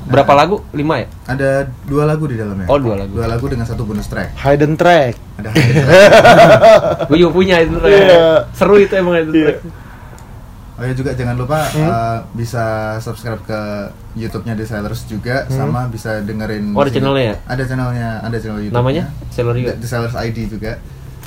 [0.02, 0.66] Berapa lagu?
[0.74, 1.06] Lima ya?
[1.30, 2.66] Ada dua lagu di dalamnya.
[2.66, 3.14] Oh, dua lagu.
[3.14, 4.34] Dua lagu dengan satu bonus track.
[4.34, 5.14] Hidden track.
[5.38, 5.50] Ada
[7.06, 8.02] Gue juga punya itu track.
[8.02, 8.50] Iya.
[8.50, 9.46] Seru itu emang itu Iya.
[9.54, 9.81] track.
[10.72, 11.84] Oh ya juga jangan lupa Hmm?
[11.84, 12.64] uh, bisa
[12.98, 13.60] subscribe ke
[14.14, 15.52] YouTube-nya Designers juga Hmm?
[15.54, 17.36] sama bisa dengerin Oh, ada channelnya ya?
[17.46, 18.76] Ada channelnya, ada channel YouTube.
[18.76, 19.04] Namanya?
[19.28, 19.72] Seller juga.
[19.76, 20.72] Designers ID juga.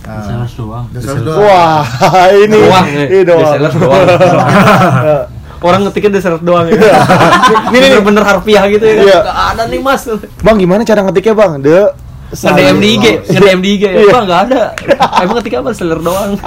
[0.01, 0.85] Uh, Designers doang.
[0.91, 1.39] Doang.
[1.39, 1.85] Wah,
[2.43, 3.03] ini Doang ya.
[3.05, 3.41] ini doang.
[3.53, 4.05] Desellers doang.
[5.57, 6.77] Orang ngetiknya desert doang ya.
[6.77, 7.89] Ini nih.
[7.89, 8.93] bener-bener harfiah gitu ya.
[8.93, 9.01] kan?
[9.01, 9.17] Iya.
[9.23, 10.03] Nggak ada nih mas.
[10.41, 11.57] Bang, gimana cara ngetiknya, Bang?
[11.57, 11.89] De
[12.27, 13.83] Nge-DM di IG, nge-DM di IG.
[13.87, 14.11] Iya.
[14.11, 14.61] Wah nggak ada.
[15.23, 16.37] Emang ketika apa seller doang.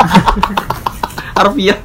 [1.38, 1.78] Harfiah.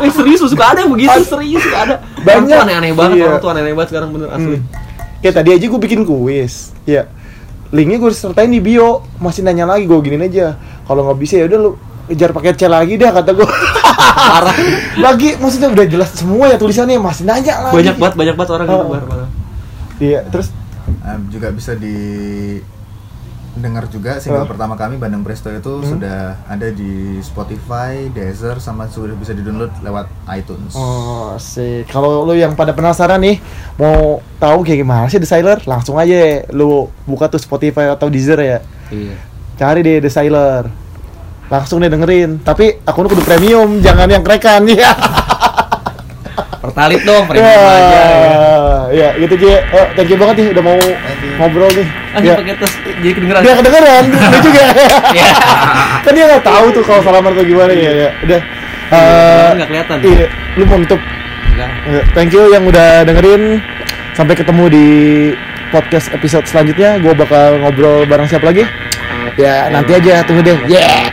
[0.00, 1.94] Eh serius suka ada yang begitu serius suka ada.
[1.98, 2.48] Orang Banyak.
[2.50, 3.26] tuh aneh-aneh banget, Iya.
[3.26, 4.56] orang tuh aneh-aneh banget sekarang bener asli.
[4.56, 4.66] Hmm.
[5.18, 6.54] Kayak tadi aja gue bikin kuis.
[6.84, 7.02] Iya.
[7.68, 9.02] Linknya gue sertain di bio.
[9.16, 10.56] Masih nanya lagi gue giniin aja.
[10.82, 11.70] Kalau nggak bisa ya udah lu
[12.06, 13.48] kejar paket C lagi dah kata gue.
[14.28, 14.56] Parah.
[14.98, 17.74] lagi maksudnya udah jelas semua ya tulisannya masih nanya lagi.
[17.76, 18.78] Banyak banget, banyak banget orang gitu.
[18.78, 19.00] Oh.
[19.02, 19.28] Parah.
[19.98, 20.48] Iya, terus
[20.88, 21.96] Um, juga bisa di
[23.58, 24.48] dengar juga single Oh.
[24.48, 30.06] pertama kami Bandeng Presto itu sudah ada di Spotify, Deezer sama sudah bisa di-download lewat
[30.30, 30.72] iTunes.
[30.72, 31.82] Oh, sih.
[31.84, 33.38] Kalau lu yang pada penasaran nih,
[33.74, 36.14] mau tahu kayak gimana sih The Sailor, langsung aja
[36.50, 38.58] lu buka tuh Spotify atau Deezer ya.
[38.88, 39.16] Iya.
[39.54, 40.70] Cari deh The Sailor.
[41.46, 42.40] Langsung deh dengerin.
[42.40, 44.92] Tapi akun kudu premium, jangan yang kerekan ya.
[46.58, 48.00] Pertalit dong, premium ya, aja.
[48.02, 48.47] ya,
[48.92, 50.78] ya gitu aja Oh, eh, thank you banget nih udah mau
[51.38, 51.86] ngobrol nih.
[52.14, 52.34] Ah, ya.
[52.34, 52.54] pakai
[53.04, 53.40] jadi kedengeran.
[53.44, 54.64] Dia kedengeran, dia juga.
[55.12, 55.30] Iya.
[56.04, 57.92] kan dia nggak tahu tuh kalau salaman atau gimana ya.
[57.92, 58.10] ya.
[58.24, 58.40] Udah.
[58.88, 59.96] Uh, nggak kelihatan.
[60.00, 60.26] Iya,
[60.56, 61.00] lu mau nutup.
[61.52, 61.70] Enggak.
[61.90, 63.60] Eh, thank you yang udah dengerin.
[64.16, 64.86] Sampai ketemu di
[65.70, 66.98] podcast episode selanjutnya.
[66.98, 68.66] Gue bakal ngobrol bareng siapa lagi?
[69.38, 70.58] Ya nanti aja tunggu deh.
[70.66, 71.12] Yeah.